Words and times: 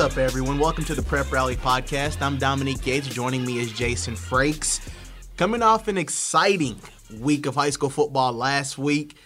Up, 0.00 0.16
everyone? 0.16 0.58
Welcome 0.58 0.84
to 0.86 0.94
the 0.94 1.02
Prep 1.02 1.30
Rally 1.30 1.56
Podcast. 1.56 2.22
I'm 2.22 2.38
Dominique 2.38 2.80
Gates. 2.80 3.06
Joining 3.06 3.44
me 3.44 3.58
is 3.58 3.70
Jason 3.70 4.14
Frakes. 4.14 4.80
Coming 5.36 5.62
off 5.62 5.88
an 5.88 5.98
exciting 5.98 6.80
week 7.18 7.44
of 7.44 7.54
high 7.54 7.68
school 7.68 7.90
football 7.90 8.32
last 8.32 8.78
week. 8.78 9.18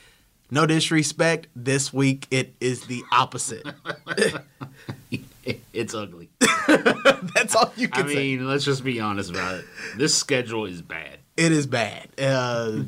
No 0.51 0.67
disrespect, 0.67 1.47
this 1.55 1.93
week 1.93 2.27
it 2.33 2.57
is 2.61 2.89
the 2.89 3.05
opposite. 3.13 3.65
it's 5.73 5.95
ugly. 5.95 6.29
That's 6.67 7.55
all 7.55 7.73
you 7.77 7.87
can 7.87 8.07
I 8.07 8.09
say. 8.09 8.17
mean, 8.17 8.49
let's 8.49 8.65
just 8.65 8.83
be 8.83 8.99
honest 8.99 9.31
about 9.31 9.55
it. 9.55 9.65
This 9.97 10.13
schedule 10.13 10.65
is 10.65 10.83
bad. 10.83 11.19
It 11.37 11.53
is 11.53 11.69
bad. 11.69 12.09
Uh, 12.19 12.83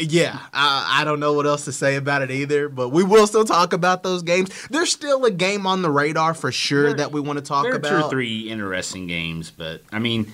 yeah, 0.00 0.38
I, 0.52 1.00
I 1.00 1.04
don't 1.04 1.20
know 1.20 1.32
what 1.34 1.46
else 1.46 1.64
to 1.66 1.72
say 1.72 1.96
about 1.96 2.22
it 2.22 2.30
either, 2.30 2.68
but 2.68 2.88
we 2.90 3.02
will 3.04 3.26
still 3.26 3.44
talk 3.44 3.72
about 3.72 4.02
those 4.02 4.22
games. 4.22 4.50
There's 4.68 4.90
still 4.90 5.24
a 5.24 5.30
game 5.30 5.66
on 5.66 5.82
the 5.82 5.90
radar 5.90 6.34
for 6.34 6.50
sure 6.52 6.94
that 6.94 7.12
we 7.12 7.20
want 7.20 7.38
to 7.38 7.44
talk 7.44 7.64
There 7.64 7.74
about. 7.76 7.88
two 7.88 8.06
or 8.06 8.10
three 8.10 8.48
interesting 8.50 9.06
games, 9.06 9.50
but 9.50 9.82
I 9.92 9.98
mean, 9.98 10.32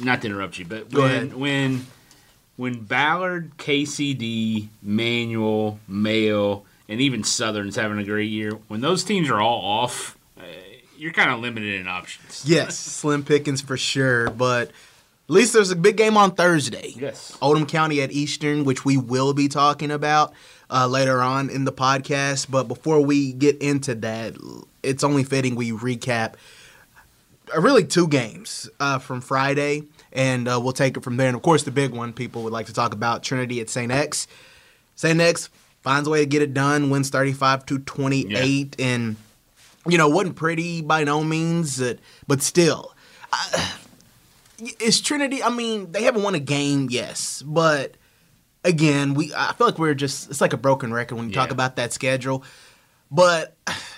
not 0.00 0.20
to 0.22 0.26
interrupt 0.28 0.58
you, 0.58 0.64
but 0.64 0.90
Go 0.90 1.02
when 1.02 1.10
ahead. 1.10 1.34
when 1.34 1.86
when 2.56 2.80
Ballard, 2.84 3.50
KCD, 3.58 4.68
Manual, 4.82 5.80
Male, 5.88 6.64
and 6.88 7.00
even 7.00 7.24
Southern's 7.24 7.76
having 7.76 7.98
a 7.98 8.04
great 8.04 8.30
year, 8.30 8.52
when 8.68 8.80
those 8.80 9.02
teams 9.02 9.28
are 9.30 9.40
all 9.40 9.60
off, 9.64 10.16
uh, 10.38 10.42
you're 10.96 11.12
kind 11.12 11.30
of 11.30 11.40
limited 11.40 11.80
in 11.80 11.88
options. 11.88 12.44
Yes, 12.46 12.78
slim 12.78 13.24
pickings 13.24 13.60
for 13.60 13.76
sure, 13.76 14.30
but 14.30 14.70
at 15.26 15.30
least 15.30 15.54
there's 15.54 15.70
a 15.70 15.76
big 15.76 15.96
game 15.96 16.16
on 16.18 16.32
Thursday. 16.32 16.92
Yes. 16.96 17.36
Oldham 17.40 17.66
County 17.66 18.02
at 18.02 18.12
Eastern, 18.12 18.64
which 18.64 18.84
we 18.84 18.98
will 18.98 19.32
be 19.32 19.48
talking 19.48 19.90
about 19.90 20.34
uh, 20.68 20.86
later 20.86 21.22
on 21.22 21.48
in 21.48 21.64
the 21.64 21.72
podcast. 21.72 22.50
But 22.50 22.64
before 22.64 23.00
we 23.00 23.32
get 23.32 23.56
into 23.62 23.94
that, 23.96 24.36
it's 24.82 25.02
only 25.02 25.24
fitting 25.24 25.54
we 25.54 25.72
recap 25.72 26.34
uh, 27.54 27.60
really 27.60 27.84
two 27.84 28.06
games 28.06 28.68
uh, 28.80 28.98
from 28.98 29.22
Friday, 29.22 29.84
and 30.12 30.46
uh, 30.46 30.60
we'll 30.62 30.74
take 30.74 30.98
it 30.98 31.02
from 31.02 31.16
there. 31.16 31.28
And 31.28 31.36
of 31.36 31.42
course, 31.42 31.62
the 31.62 31.70
big 31.70 31.92
one 31.92 32.12
people 32.12 32.42
would 32.42 32.52
like 32.52 32.66
to 32.66 32.74
talk 32.74 32.92
about 32.92 33.22
Trinity 33.22 33.60
at 33.60 33.70
St. 33.70 33.90
X. 33.90 34.26
St. 34.94 35.18
X 35.18 35.48
finds 35.80 36.06
a 36.06 36.10
way 36.10 36.20
to 36.20 36.26
get 36.26 36.42
it 36.42 36.52
done, 36.52 36.90
wins 36.90 37.08
35 37.08 37.64
to 37.66 37.78
28, 37.78 38.76
and 38.78 39.16
you 39.86 39.96
know, 39.98 40.08
wasn't 40.08 40.36
pretty 40.36 40.82
by 40.82 41.04
no 41.04 41.24
means, 41.24 41.82
but 42.26 42.42
still. 42.42 42.94
I, 43.32 43.74
is 44.80 45.00
Trinity, 45.00 45.42
I 45.42 45.50
mean, 45.50 45.92
they 45.92 46.02
haven't 46.02 46.22
won 46.22 46.34
a 46.34 46.40
game, 46.40 46.88
yes, 46.90 47.42
but 47.46 47.96
again, 48.64 49.14
we 49.14 49.32
I 49.36 49.52
feel 49.52 49.66
like 49.66 49.78
we're 49.78 49.94
just 49.94 50.30
it's 50.30 50.40
like 50.40 50.52
a 50.52 50.58
broken 50.58 50.92
record 50.92 51.16
when 51.16 51.28
you 51.28 51.34
talk 51.34 51.50
about 51.50 51.76
that 51.76 51.92
schedule. 51.92 52.44
But 53.10 53.54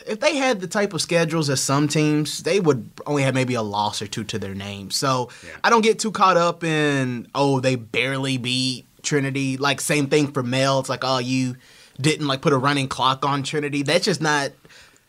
if 0.07 0.21
they 0.21 0.37
had 0.37 0.61
the 0.61 0.67
type 0.67 0.93
of 0.93 1.01
schedules 1.01 1.49
as 1.49 1.61
some 1.61 1.89
teams, 1.89 2.43
they 2.43 2.61
would 2.61 2.91
only 3.07 3.23
have 3.23 3.35
maybe 3.35 3.55
a 3.55 3.63
loss 3.63 4.03
or 4.03 4.07
two 4.07 4.25
to 4.25 4.39
their 4.39 4.55
name. 4.55 4.91
So 4.91 5.31
I 5.65 5.71
don't 5.71 5.83
get 5.83 5.99
too 5.99 6.11
caught 6.11 6.37
up 6.37 6.63
in 6.65 7.29
oh 7.35 7.61
they 7.61 7.77
barely 7.77 8.37
beat 8.37 8.87
Trinity. 9.03 9.57
Like 9.57 9.81
same 9.81 10.09
thing 10.09 10.33
for 10.33 10.43
Male. 10.43 10.81
It's 10.81 10.89
like 10.89 11.05
oh 11.05 11.19
you 11.19 11.57
didn't 12.01 12.27
like 12.27 12.43
put 12.43 12.53
a 12.53 12.59
running 12.59 12.89
clock 12.89 13.25
on 13.25 13.43
Trinity. 13.43 13.83
That's 13.83 14.05
just 14.05 14.21
not 14.21 14.51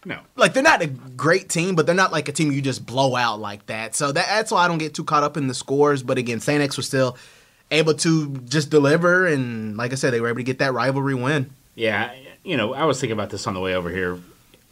No. 0.08 0.20
like 0.36 0.54
they're 0.54 0.64
not 0.64 0.82
a 0.82 0.88
great 0.88 1.50
team, 1.50 1.76
but 1.76 1.86
they're 1.86 1.94
not 1.96 2.12
like 2.12 2.28
a 2.30 2.32
team 2.32 2.52
you 2.52 2.62
just 2.62 2.86
blow 2.86 3.16
out 3.16 3.40
like 3.40 3.66
that. 3.68 3.94
So 3.96 4.12
that, 4.12 4.26
that's 4.28 4.52
why 4.52 4.64
I 4.64 4.68
don't 4.68 4.78
get 4.78 4.94
too 4.94 5.04
caught 5.04 5.24
up 5.24 5.36
in 5.38 5.48
the 5.48 5.54
scores. 5.54 6.02
But 6.04 6.18
again, 6.18 6.40
Saint 6.40 6.62
X 6.62 6.78
was 6.78 6.88
still 6.88 7.18
able 7.70 7.94
to 7.96 8.38
just 8.48 8.70
deliver, 8.70 9.28
and 9.28 9.76
like 9.76 9.92
I 9.92 9.96
said, 9.96 10.12
they 10.14 10.22
were 10.22 10.30
able 10.30 10.38
to 10.38 10.44
get 10.44 10.60
that 10.60 10.74
rivalry 10.74 11.16
win. 11.16 11.50
Yeah, 11.76 12.14
you 12.44 12.56
know, 12.58 12.74
I 12.74 12.86
was 12.86 13.00
thinking 13.00 13.14
about 13.14 13.30
this 13.30 13.46
on 13.46 13.54
the 13.54 13.60
way 13.60 13.76
over 13.76 13.90
here. 13.90 14.20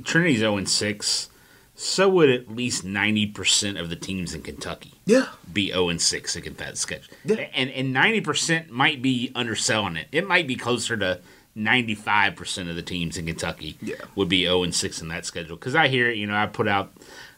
Trinity's 0.03 0.39
0 0.39 0.63
6. 0.63 1.29
So 1.77 2.07
would 2.07 2.29
at 2.29 2.49
least 2.49 2.85
90% 2.85 3.77
of 3.77 3.89
the 3.89 3.97
teams 3.97 4.33
in 4.33 4.41
Kentucky 4.43 4.93
Yeah, 5.05 5.27
be 5.51 5.71
0 5.71 5.97
6 5.97 6.35
against 6.37 6.59
that 6.59 6.77
sketch. 6.77 7.09
Yeah. 7.25 7.47
And 7.53 7.69
and 7.69 7.93
90% 7.93 8.69
might 8.69 9.01
be 9.01 9.31
underselling 9.35 9.97
it. 9.97 10.07
It 10.13 10.25
might 10.25 10.47
be 10.47 10.55
closer 10.55 10.95
to 10.95 11.19
95% 11.57 12.69
of 12.69 12.75
the 12.75 12.81
teams 12.81 13.17
in 13.17 13.25
Kentucky 13.25 13.77
Yeah. 13.81 13.95
would 14.15 14.29
be 14.29 14.43
0 14.43 14.63
and 14.63 14.75
6 14.75 15.01
in 15.01 15.07
that 15.09 15.25
schedule. 15.25 15.55
Because 15.55 15.75
I 15.75 15.87
hear, 15.87 16.09
you 16.11 16.27
know, 16.27 16.35
I 16.35 16.45
put 16.47 16.67
out 16.67 16.91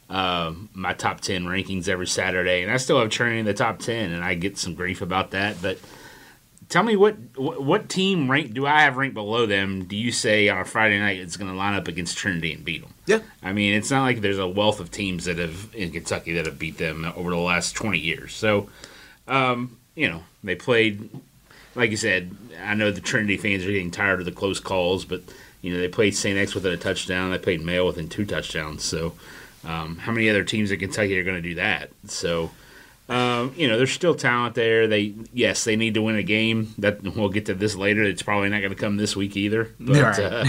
uh, 0.09 0.53
my 0.73 0.94
top 0.94 1.22
10 1.22 1.45
rankings 1.45 1.88
every 1.88 2.07
Saturday, 2.07 2.63
and 2.63 2.72
I 2.72 2.77
still 2.77 3.00
have 3.00 3.09
Trinity 3.09 3.39
in 3.39 3.45
the 3.45 3.53
top 3.53 3.79
10, 3.79 4.11
and 4.11 4.23
I 4.23 4.33
get 4.35 4.57
some 4.57 4.73
grief 4.73 5.01
about 5.01 5.31
that. 5.31 5.61
But 5.61 5.79
tell 6.69 6.83
me 6.83 6.95
what 6.95 7.16
what, 7.35 7.61
what 7.63 7.89
team 7.89 8.29
rank 8.31 8.53
do 8.53 8.66
I 8.66 8.81
have 8.81 8.95
ranked 8.97 9.13
below 9.16 9.45
them? 9.45 9.83
Do 9.85 9.95
you 9.97 10.11
say 10.13 10.47
on 10.50 10.59
a 10.59 10.66
Friday 10.66 10.97
night 11.00 11.19
it's 11.19 11.35
going 11.38 11.51
to 11.51 11.57
line 11.57 11.75
up 11.75 11.88
against 11.89 12.17
Trinity 12.17 12.53
and 12.53 12.63
beat 12.63 12.81
them? 12.81 12.94
yeah, 13.06 13.19
I 13.44 13.51
mean, 13.53 13.73
it's 13.73 13.91
not 13.91 14.03
like 14.03 14.22
there's 14.22 14.39
a 14.39 14.47
wealth 14.47 14.79
of 14.79 14.91
teams 14.91 15.25
that 15.25 15.38
have 15.39 15.69
in 15.75 15.91
Kentucky 15.91 16.33
that 16.33 16.45
have 16.45 16.57
beat 16.57 16.77
them 16.77 17.11
over 17.16 17.29
the 17.29 17.35
last 17.38 17.73
20 17.75 18.00
years. 18.00 18.33
So, 18.33 18.69
um, 19.27 19.77
you 19.95 20.09
know, 20.09 20.23
they 20.44 20.56
played, 20.56 21.09
like 21.77 21.91
you 21.91 21.97
said, 21.97 22.35
I 22.61 22.73
know 22.73 22.91
the 22.91 22.99
Trinity 23.01 23.38
fans 23.38 23.63
are 23.63 23.71
getting 23.71 23.91
tired 23.91 24.19
of 24.19 24.25
the 24.25 24.31
close 24.31 24.59
calls, 24.59 25.05
but, 25.05 25.21
you 25.61 25.71
know, 25.71 25.79
they 25.79 25.88
played 25.88 26.15
St. 26.15 26.38
X 26.38 26.55
within 26.55 26.73
a 26.73 26.77
touchdown. 26.77 27.31
They 27.31 27.38
played 27.38 27.61
Male 27.61 27.85
within 27.85 28.09
two 28.09 28.25
touchdowns. 28.25 28.83
So, 28.83 29.13
um, 29.63 29.97
how 29.97 30.11
many 30.11 30.29
other 30.29 30.43
teams 30.43 30.71
in 30.71 30.79
Kentucky 30.79 31.17
are 31.19 31.23
going 31.23 31.41
to 31.41 31.49
do 31.49 31.55
that? 31.55 31.91
So, 32.05 32.51
um, 33.09 33.53
you 33.55 33.67
know, 33.67 33.77
there's 33.77 33.91
still 33.91 34.15
talent 34.15 34.55
there. 34.55 34.88
They, 34.88 35.13
yes, 35.33 35.63
they 35.63 35.75
need 35.75 35.93
to 35.93 36.01
win 36.01 36.15
a 36.15 36.23
game. 36.23 36.73
That 36.79 37.03
we'll 37.03 37.29
get 37.29 37.45
to 37.45 37.53
this 37.53 37.75
later. 37.75 38.03
It's 38.03 38.23
probably 38.23 38.49
not 38.49 38.59
going 38.59 38.73
to 38.73 38.75
come 38.75 38.97
this 38.97 39.15
week 39.15 39.38
either. 39.38 39.73
But, 39.79 40.01
Right. 40.01 40.19
uh, 40.19 40.45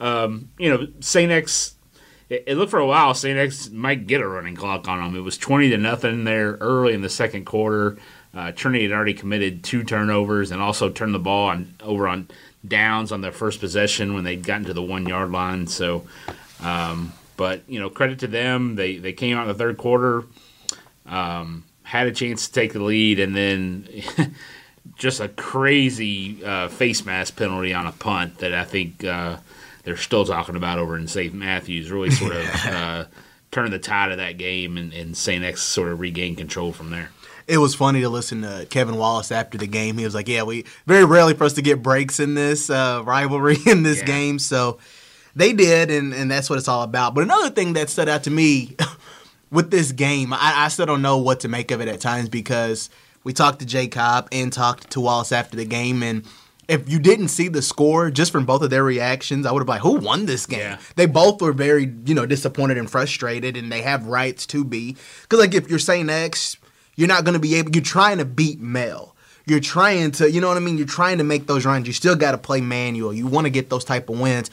um, 0.00 0.48
you 0.58 0.70
know, 0.70 0.88
St. 1.00 1.30
X 1.30 1.74
it, 2.32 2.44
it 2.46 2.54
looked 2.56 2.70
for 2.70 2.78
a 2.80 2.86
while 2.86 3.12
St. 3.14 3.38
X 3.38 3.70
might 3.70 4.06
get 4.06 4.20
a 4.22 4.26
running 4.26 4.56
clock 4.56 4.88
on 4.88 4.98
them. 5.04 5.14
It 5.16 5.20
was 5.20 5.36
20 5.36 5.70
to 5.70 5.76
nothing 5.76 6.24
there 6.24 6.52
early 6.60 6.94
in 6.94 7.02
the 7.02 7.10
second 7.10 7.44
quarter. 7.44 7.98
Uh, 8.34 8.50
Trinity 8.52 8.84
had 8.84 8.92
already 8.92 9.14
committed 9.14 9.62
two 9.62 9.84
turnovers 9.84 10.50
and 10.50 10.62
also 10.62 10.88
turned 10.88 11.14
the 11.14 11.18
ball 11.18 11.48
on 11.48 11.74
over 11.82 12.08
on 12.08 12.28
downs 12.66 13.12
on 13.12 13.20
their 13.20 13.32
first 13.32 13.60
possession 13.60 14.14
when 14.14 14.24
they'd 14.24 14.44
gotten 14.44 14.64
to 14.64 14.74
the 14.74 14.82
one 14.82 15.06
yard 15.06 15.30
line. 15.30 15.66
So, 15.66 16.06
um, 16.62 17.12
but 17.36 17.62
you 17.68 17.78
know, 17.78 17.90
credit 17.90 18.20
to 18.20 18.26
them. 18.26 18.76
They 18.76 18.96
they 18.96 19.12
came 19.12 19.36
out 19.36 19.42
in 19.42 19.48
the 19.48 19.54
third 19.54 19.76
quarter, 19.76 20.24
um, 21.06 21.64
had 21.82 22.06
a 22.06 22.12
chance 22.12 22.46
to 22.46 22.52
take 22.52 22.72
the 22.72 22.82
lead, 22.82 23.20
and 23.20 23.36
then 23.36 23.88
just 24.96 25.20
a 25.20 25.28
crazy 25.28 26.42
uh, 26.44 26.68
face 26.68 27.04
mask 27.04 27.36
penalty 27.36 27.74
on 27.74 27.86
a 27.86 27.92
punt 27.92 28.38
that 28.38 28.54
I 28.54 28.64
think 28.64 29.04
uh, 29.04 29.36
they're 29.84 29.96
still 29.96 30.24
talking 30.24 30.56
about 30.56 30.78
over 30.78 30.96
in 30.96 31.06
St. 31.06 31.34
Matthews. 31.34 31.90
Really 31.90 32.10
sort 32.10 32.32
of 32.36 32.46
uh, 32.66 33.04
turned 33.50 33.72
the 33.72 33.78
tide 33.78 34.12
of 34.12 34.18
that 34.18 34.38
game, 34.38 34.78
and, 34.78 34.92
and 34.92 35.16
St. 35.16 35.44
X 35.44 35.62
sort 35.62 35.92
of 35.92 36.00
regained 36.00 36.38
control 36.38 36.72
from 36.72 36.90
there. 36.90 37.10
It 37.46 37.58
was 37.58 37.74
funny 37.74 38.00
to 38.02 38.08
listen 38.08 38.42
to 38.42 38.66
Kevin 38.70 38.96
Wallace 38.96 39.32
after 39.32 39.58
the 39.58 39.66
game. 39.66 39.98
He 39.98 40.04
was 40.04 40.14
like, 40.14 40.28
"Yeah, 40.28 40.42
we 40.42 40.64
very 40.86 41.04
rarely 41.04 41.34
for 41.34 41.44
us 41.44 41.52
to 41.54 41.62
get 41.62 41.82
breaks 41.82 42.20
in 42.20 42.34
this 42.34 42.70
uh, 42.70 43.02
rivalry 43.04 43.56
in 43.66 43.82
this 43.82 43.98
Yeah. 43.98 44.06
game." 44.06 44.38
So 44.38 44.78
they 45.34 45.52
did, 45.52 45.90
and 45.90 46.12
and 46.12 46.30
that's 46.30 46.48
what 46.50 46.58
it's 46.58 46.68
all 46.68 46.82
about. 46.82 47.14
But 47.14 47.24
another 47.24 47.50
thing 47.50 47.72
that 47.74 47.90
stood 47.90 48.08
out 48.08 48.24
to 48.24 48.30
me 48.30 48.76
with 49.50 49.70
this 49.70 49.92
game, 49.92 50.32
I, 50.32 50.64
I 50.64 50.68
still 50.68 50.86
don't 50.86 51.02
know 51.02 51.18
what 51.18 51.40
to 51.40 51.48
make 51.48 51.70
of 51.70 51.80
it 51.80 51.88
at 51.88 52.00
times 52.00 52.28
because 52.28 52.90
we 53.24 53.32
talked 53.32 53.60
to 53.60 53.66
Jay 53.66 53.88
Cobb 53.88 54.28
and 54.32 54.52
talked 54.52 54.90
to 54.90 55.00
Wallace 55.00 55.32
after 55.32 55.56
the 55.56 55.64
game, 55.64 56.02
and 56.02 56.24
if 56.68 56.88
you 56.88 56.98
didn't 57.00 57.28
see 57.28 57.48
the 57.48 57.60
score 57.60 58.08
just 58.10 58.30
from 58.30 58.46
both 58.46 58.62
of 58.62 58.70
their 58.70 58.84
reactions, 58.84 59.44
I 59.46 59.52
would 59.52 59.58
have 59.60 59.66
been 59.66 59.74
like, 59.74 59.82
who 59.82 59.96
won 59.98 60.26
this 60.26 60.46
game? 60.46 60.60
Yeah. 60.60 60.78
They 60.94 61.06
both 61.06 61.42
were 61.42 61.52
very, 61.52 61.92
you 62.06 62.14
know, 62.14 62.24
disappointed 62.24 62.78
and 62.78 62.88
frustrated, 62.88 63.56
and 63.56 63.70
they 63.70 63.82
have 63.82 64.06
rights 64.06 64.46
to 64.46 64.64
be. 64.64 64.96
Because 65.22 65.40
like 65.40 65.54
if 65.54 65.68
you're 65.68 65.80
Saint 65.80 66.08
X, 66.08 66.56
you're 66.96 67.08
not 67.08 67.24
going 67.24 67.34
to 67.34 67.40
be 67.40 67.54
able. 67.56 67.70
You're 67.72 67.82
trying 67.82 68.18
to 68.18 68.24
beat 68.24 68.60
Male. 68.60 69.14
You're 69.46 69.60
trying 69.60 70.12
to, 70.12 70.30
you 70.30 70.40
know 70.40 70.48
what 70.48 70.56
I 70.56 70.60
mean. 70.60 70.78
You're 70.78 70.86
trying 70.86 71.18
to 71.18 71.24
make 71.24 71.46
those 71.46 71.66
runs. 71.66 71.86
You 71.86 71.92
still 71.92 72.14
got 72.14 72.32
to 72.32 72.38
play 72.38 72.60
manual. 72.60 73.12
You 73.12 73.26
want 73.26 73.46
to 73.46 73.50
get 73.50 73.70
those 73.70 73.84
type 73.84 74.08
of 74.08 74.20
wins. 74.20 74.50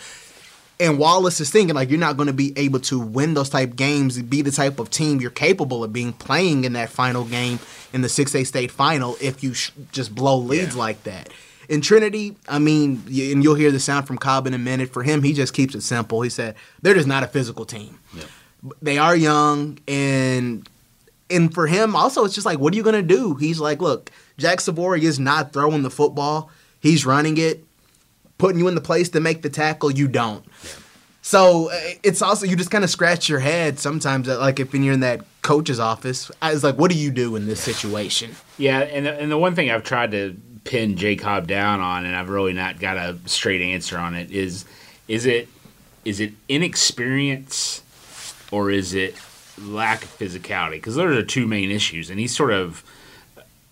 And 0.79 0.97
Wallace 0.97 1.41
is 1.41 1.49
thinking 1.51 1.75
like 1.75 1.89
you're 1.89 1.99
not 1.99 2.15
going 2.15 2.27
to 2.27 2.33
be 2.33 2.53
able 2.57 2.79
to 2.81 2.99
win 2.99 3.33
those 3.33 3.49
type 3.49 3.75
games, 3.75 4.19
be 4.21 4.41
the 4.41 4.49
type 4.51 4.79
of 4.79 4.89
team 4.89 5.19
you're 5.19 5.29
capable 5.29 5.83
of 5.83 5.91
being 5.91 6.13
playing 6.13 6.63
in 6.63 6.73
that 6.73 6.89
final 6.89 7.25
game 7.25 7.59
in 7.93 8.01
the 8.01 8.07
6A 8.07 8.47
state 8.47 8.71
final 8.71 9.17
if 9.21 9.43
you 9.43 9.53
sh- 9.53 9.71
just 9.91 10.15
blow 10.15 10.37
leads 10.37 10.73
Yeah. 10.75 10.79
like 10.79 11.03
that. 11.03 11.29
In 11.67 11.81
Trinity, 11.81 12.35
I 12.47 12.57
mean, 12.59 13.03
and 13.07 13.43
you'll 13.43 13.55
hear 13.55 13.71
the 13.71 13.79
sound 13.79 14.07
from 14.07 14.17
Cobb 14.17 14.47
in 14.47 14.53
a 14.55 14.57
minute. 14.57 14.91
For 14.91 15.03
him, 15.03 15.21
he 15.21 15.33
just 15.33 15.53
keeps 15.53 15.75
it 15.75 15.81
simple. 15.81 16.21
He 16.21 16.29
said 16.29 16.55
they're 16.81 16.95
just 16.95 17.07
not 17.07 17.21
a 17.23 17.27
physical 17.27 17.65
team. 17.65 17.99
Yeah. 18.15 18.23
They 18.81 18.97
are 18.97 19.15
young, 19.15 19.77
and 19.87 20.67
and 21.29 21.53
for 21.53 21.67
him 21.67 21.95
also, 21.95 22.25
it's 22.25 22.35
just 22.35 22.45
like, 22.45 22.59
what 22.59 22.73
are 22.73 22.77
you 22.77 22.83
gonna 22.83 23.01
do? 23.01 23.35
He's 23.35 23.59
like, 23.59 23.81
look, 23.81 24.11
Jack 24.37 24.59
Savori 24.59 25.01
is 25.01 25.19
not 25.19 25.53
throwing 25.53 25.83
the 25.83 25.89
football. 25.89 26.49
He's 26.79 27.05
running 27.05 27.37
it, 27.37 27.63
putting 28.37 28.59
you 28.59 28.67
in 28.67 28.75
the 28.75 28.81
place 28.81 29.09
to 29.09 29.19
make 29.19 29.41
the 29.41 29.49
tackle. 29.49 29.91
You 29.91 30.07
don't. 30.07 30.45
So 31.21 31.69
uh, 31.69 31.79
it's 32.03 32.21
also 32.21 32.45
you 32.45 32.55
just 32.55 32.71
kind 32.71 32.83
of 32.83 32.89
scratch 32.89 33.29
your 33.29 33.39
head 33.39 33.77
sometimes. 33.77 34.27
Like 34.27 34.59
if 34.59 34.73
you're 34.73 34.93
in 34.93 35.01
that 35.01 35.23
coach's 35.41 35.79
office, 35.79 36.31
I 36.41 36.53
was 36.53 36.63
like, 36.63 36.75
what 36.75 36.89
do 36.89 36.97
you 36.97 37.11
do 37.11 37.35
in 37.35 37.45
this 37.45 37.59
situation? 37.59 38.31
Yeah, 38.57 38.79
and 38.79 39.05
the, 39.05 39.13
and 39.13 39.31
the 39.31 39.37
one 39.37 39.55
thing 39.55 39.69
I've 39.69 39.83
tried 39.83 40.11
to 40.11 40.35
pin 40.63 40.97
Jay 40.97 41.15
Cobb 41.15 41.47
down 41.47 41.81
on, 41.81 42.05
and 42.05 42.15
I've 42.15 42.29
really 42.29 42.53
not 42.53 42.79
got 42.79 42.97
a 42.97 43.17
straight 43.25 43.61
answer 43.61 43.97
on 43.97 44.15
it, 44.15 44.31
is 44.31 44.65
is 45.07 45.25
it 45.25 45.49
is 46.05 46.19
it 46.19 46.33
inexperience 46.47 47.83
or 48.51 48.71
is 48.71 48.93
it 48.93 49.15
lack 49.61 50.03
of 50.03 50.17
physicality? 50.17 50.73
Because 50.73 50.95
those 50.95 51.11
are 51.11 51.15
the 51.15 51.23
two 51.23 51.47
main 51.47 51.71
issues, 51.71 52.09
and 52.09 52.19
he 52.19 52.27
sort 52.27 52.51
of 52.51 52.83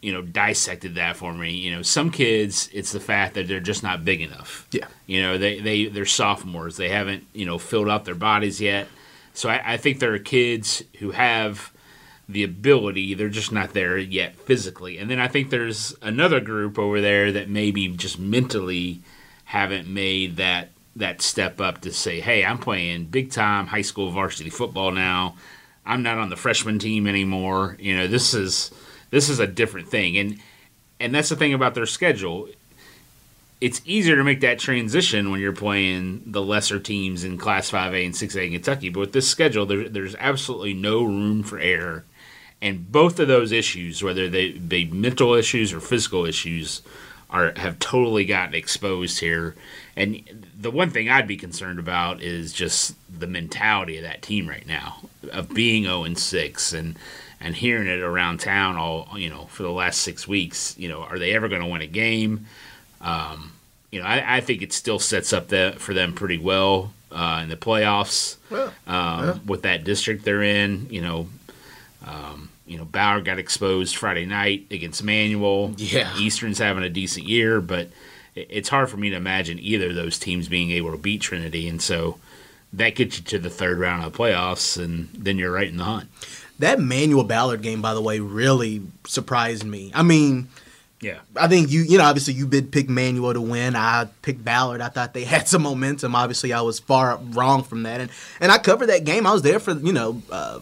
you 0.01 0.13
know 0.13 0.21
dissected 0.21 0.95
that 0.95 1.17
for 1.17 1.33
me. 1.33 1.51
You 1.51 1.75
know, 1.75 1.81
some 1.81 2.11
kids 2.11 2.69
it's 2.73 2.91
the 2.91 2.99
fact 2.99 3.35
that 3.35 3.47
they're 3.47 3.59
just 3.59 3.83
not 3.83 4.05
big 4.05 4.21
enough. 4.21 4.67
Yeah. 4.71 4.87
You 5.05 5.21
know, 5.21 5.37
they 5.37 5.59
they 5.59 5.85
they're 5.85 6.05
sophomores. 6.05 6.77
They 6.77 6.89
haven't 6.89 7.25
you 7.33 7.45
know 7.45 7.57
filled 7.57 7.89
out 7.89 8.05
their 8.05 8.15
bodies 8.15 8.61
yet. 8.61 8.87
So 9.33 9.49
I, 9.49 9.73
I 9.73 9.77
think 9.77 9.99
there 9.99 10.13
are 10.13 10.19
kids 10.19 10.83
who 10.99 11.11
have 11.11 11.71
the 12.29 12.43
ability, 12.43 13.13
they're 13.13 13.29
just 13.29 13.51
not 13.51 13.73
there 13.73 13.97
yet 13.97 14.35
physically. 14.35 14.97
And 14.97 15.09
then 15.09 15.19
I 15.19 15.27
think 15.27 15.49
there's 15.49 15.95
another 16.01 16.39
group 16.41 16.77
over 16.77 16.99
there 16.99 17.31
that 17.31 17.49
maybe 17.49 17.87
just 17.89 18.19
mentally 18.19 18.99
haven't 19.45 19.87
made 19.87 20.35
that 20.37 20.69
that 20.97 21.21
step 21.21 21.61
up 21.61 21.81
to 21.81 21.93
say, 21.93 22.19
"Hey, 22.19 22.43
I'm 22.43 22.57
playing 22.57 23.05
big 23.05 23.31
time 23.31 23.67
high 23.67 23.83
school 23.83 24.11
varsity 24.11 24.49
football 24.49 24.91
now. 24.91 25.35
I'm 25.87 26.03
not 26.03 26.17
on 26.17 26.29
the 26.29 26.35
freshman 26.35 26.77
team 26.79 27.07
anymore. 27.07 27.77
You 27.79 27.97
know, 27.97 28.07
this 28.07 28.33
is 28.33 28.71
this 29.09 29.29
is 29.29 29.39
a 29.39 29.47
different 29.47 29.89
thing." 29.89 30.17
And 30.17 30.39
and 30.99 31.15
that's 31.15 31.29
the 31.29 31.35
thing 31.35 31.53
about 31.53 31.75
their 31.75 31.85
schedule. 31.85 32.49
It's 33.59 33.81
easier 33.85 34.15
to 34.15 34.23
make 34.23 34.41
that 34.41 34.59
transition 34.59 35.31
when 35.31 35.39
you're 35.39 35.51
playing 35.51 36.23
the 36.27 36.43
lesser 36.43 36.79
teams 36.79 37.23
in 37.23 37.39
Class 37.39 37.71
5A 37.71 38.05
and 38.05 38.13
6A 38.13 38.45
in 38.45 38.51
Kentucky. 38.53 38.89
But 38.89 38.99
with 38.99 39.13
this 39.13 39.27
schedule, 39.27 39.65
there, 39.65 39.89
there's 39.89 40.15
absolutely 40.19 40.75
no 40.75 41.03
room 41.03 41.41
for 41.41 41.57
error. 41.57 42.03
And 42.61 42.91
both 42.91 43.19
of 43.19 43.27
those 43.27 43.51
issues, 43.51 44.03
whether 44.03 44.29
they 44.29 44.51
be 44.51 44.85
mental 44.85 45.33
issues 45.33 45.73
or 45.73 45.79
physical 45.79 46.25
issues, 46.25 46.83
are 47.29 47.53
have 47.57 47.79
totally 47.79 48.25
gotten 48.25 48.55
exposed 48.55 49.19
here. 49.19 49.55
And 49.95 50.45
the 50.57 50.71
one 50.71 50.91
thing 50.91 51.09
I'd 51.09 51.27
be 51.27 51.37
concerned 51.37 51.79
about 51.79 52.21
is 52.21 52.53
just 52.53 52.95
the 53.11 53.27
mentality 53.27 53.97
of 53.97 54.03
that 54.03 54.21
team 54.21 54.47
right 54.47 54.65
now 54.65 54.97
of 55.31 55.49
being 55.49 55.83
0 55.83 56.03
and 56.03 56.17
6 56.17 56.73
and 56.73 56.97
and 57.39 57.55
hearing 57.55 57.87
it 57.87 58.01
around 58.01 58.39
town 58.39 58.77
all 58.77 59.09
you 59.15 59.29
know 59.29 59.45
for 59.45 59.63
the 59.63 59.71
last 59.71 60.01
six 60.01 60.27
weeks. 60.27 60.75
You 60.77 60.89
know, 60.89 61.01
are 61.01 61.19
they 61.19 61.33
ever 61.33 61.47
going 61.47 61.61
to 61.61 61.67
win 61.67 61.81
a 61.81 61.87
game? 61.87 62.47
Um, 63.01 63.53
you 63.91 64.01
know, 64.01 64.05
I, 64.05 64.37
I 64.37 64.41
think 64.41 64.61
it 64.61 64.73
still 64.73 64.99
sets 64.99 65.31
up 65.33 65.47
the, 65.47 65.75
for 65.77 65.93
them 65.93 66.13
pretty 66.13 66.37
well 66.37 66.93
uh, 67.11 67.41
in 67.43 67.49
the 67.49 67.55
playoffs 67.55 68.37
um, 68.85 69.45
with 69.45 69.61
that 69.63 69.83
district 69.83 70.25
they're 70.25 70.43
in. 70.43 70.87
You 70.89 71.01
know, 71.01 71.29
um, 72.05 72.49
you 72.67 72.77
know, 72.77 72.85
Ballard 72.85 73.25
got 73.25 73.39
exposed 73.39 73.95
Friday 73.95 74.25
night 74.25 74.67
against 74.71 75.03
Manual. 75.03 75.73
Yeah. 75.77 76.15
Eastern's 76.17 76.59
having 76.59 76.83
a 76.83 76.89
decent 76.89 77.25
year, 77.27 77.61
but 77.61 77.89
it's 78.35 78.69
hard 78.69 78.89
for 78.89 78.97
me 78.97 79.09
to 79.09 79.15
imagine 79.15 79.57
either 79.59 79.87
of 79.89 79.95
those 79.95 80.19
teams 80.19 80.47
being 80.47 80.71
able 80.71 80.91
to 80.91 80.97
beat 80.97 81.21
Trinity, 81.21 81.67
and 81.67 81.81
so 81.81 82.19
that 82.73 82.95
gets 82.95 83.17
you 83.17 83.23
to 83.23 83.39
the 83.39 83.49
third 83.49 83.79
round 83.79 84.03
of 84.03 84.11
the 84.11 84.17
playoffs, 84.17 84.77
and 84.81 85.09
then 85.13 85.37
you're 85.37 85.51
right 85.51 85.69
in 85.69 85.77
the 85.77 85.83
hunt. 85.85 86.09
That 86.59 86.79
Manual 86.79 87.23
Ballard 87.23 87.61
game, 87.61 87.81
by 87.81 87.93
the 87.93 88.01
way, 88.01 88.19
really 88.19 88.81
surprised 89.05 89.63
me. 89.63 89.91
I 89.95 90.03
mean, 90.03 90.49
Yeah. 91.01 91.19
I 91.35 91.47
think 91.47 91.69
you, 91.71 91.81
you 91.81 91.97
know, 91.99 92.03
obviously 92.03 92.33
you 92.33 92.47
did 92.47 92.71
pick 92.71 92.89
Manual 92.89 93.33
to 93.33 93.41
win. 93.41 93.75
I 93.75 94.07
picked 94.23 94.43
Ballard. 94.43 94.81
I 94.81 94.89
thought 94.89 95.13
they 95.13 95.23
had 95.23 95.47
some 95.47 95.61
momentum. 95.61 96.15
Obviously, 96.15 96.51
I 96.53 96.61
was 96.61 96.79
far 96.79 97.17
wrong 97.31 97.63
from 97.63 97.83
that, 97.83 98.01
and 98.01 98.09
and 98.41 98.51
I 98.51 98.57
covered 98.57 98.87
that 98.87 99.03
game. 99.05 99.25
I 99.27 99.33
was 99.33 99.43
there 99.43 99.59
for 99.59 99.73
you 99.73 99.93
know 99.93 100.21
uh, 100.31 100.59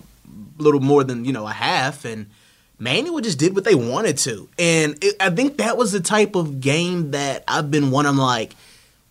little 0.58 0.80
more 0.82 1.04
than 1.04 1.26
you 1.26 1.34
know 1.34 1.48
a 1.48 1.52
half, 1.52 2.06
and 2.06 2.28
Manual 2.80 3.22
just 3.22 3.40
did 3.40 3.56
what 3.56 3.64
they 3.64 3.76
wanted 3.76 4.18
to, 4.20 4.50
and 4.60 4.98
it, 5.04 5.16
I 5.20 5.30
think 5.30 5.58
that 5.58 5.78
was 5.78 5.92
the 5.92 6.00
type 6.02 6.36
of 6.36 6.60
game 6.60 7.12
that 7.12 7.44
I've 7.48 7.72
been 7.72 7.92
one. 7.92 8.06
I'm 8.06 8.18
like, 8.18 8.56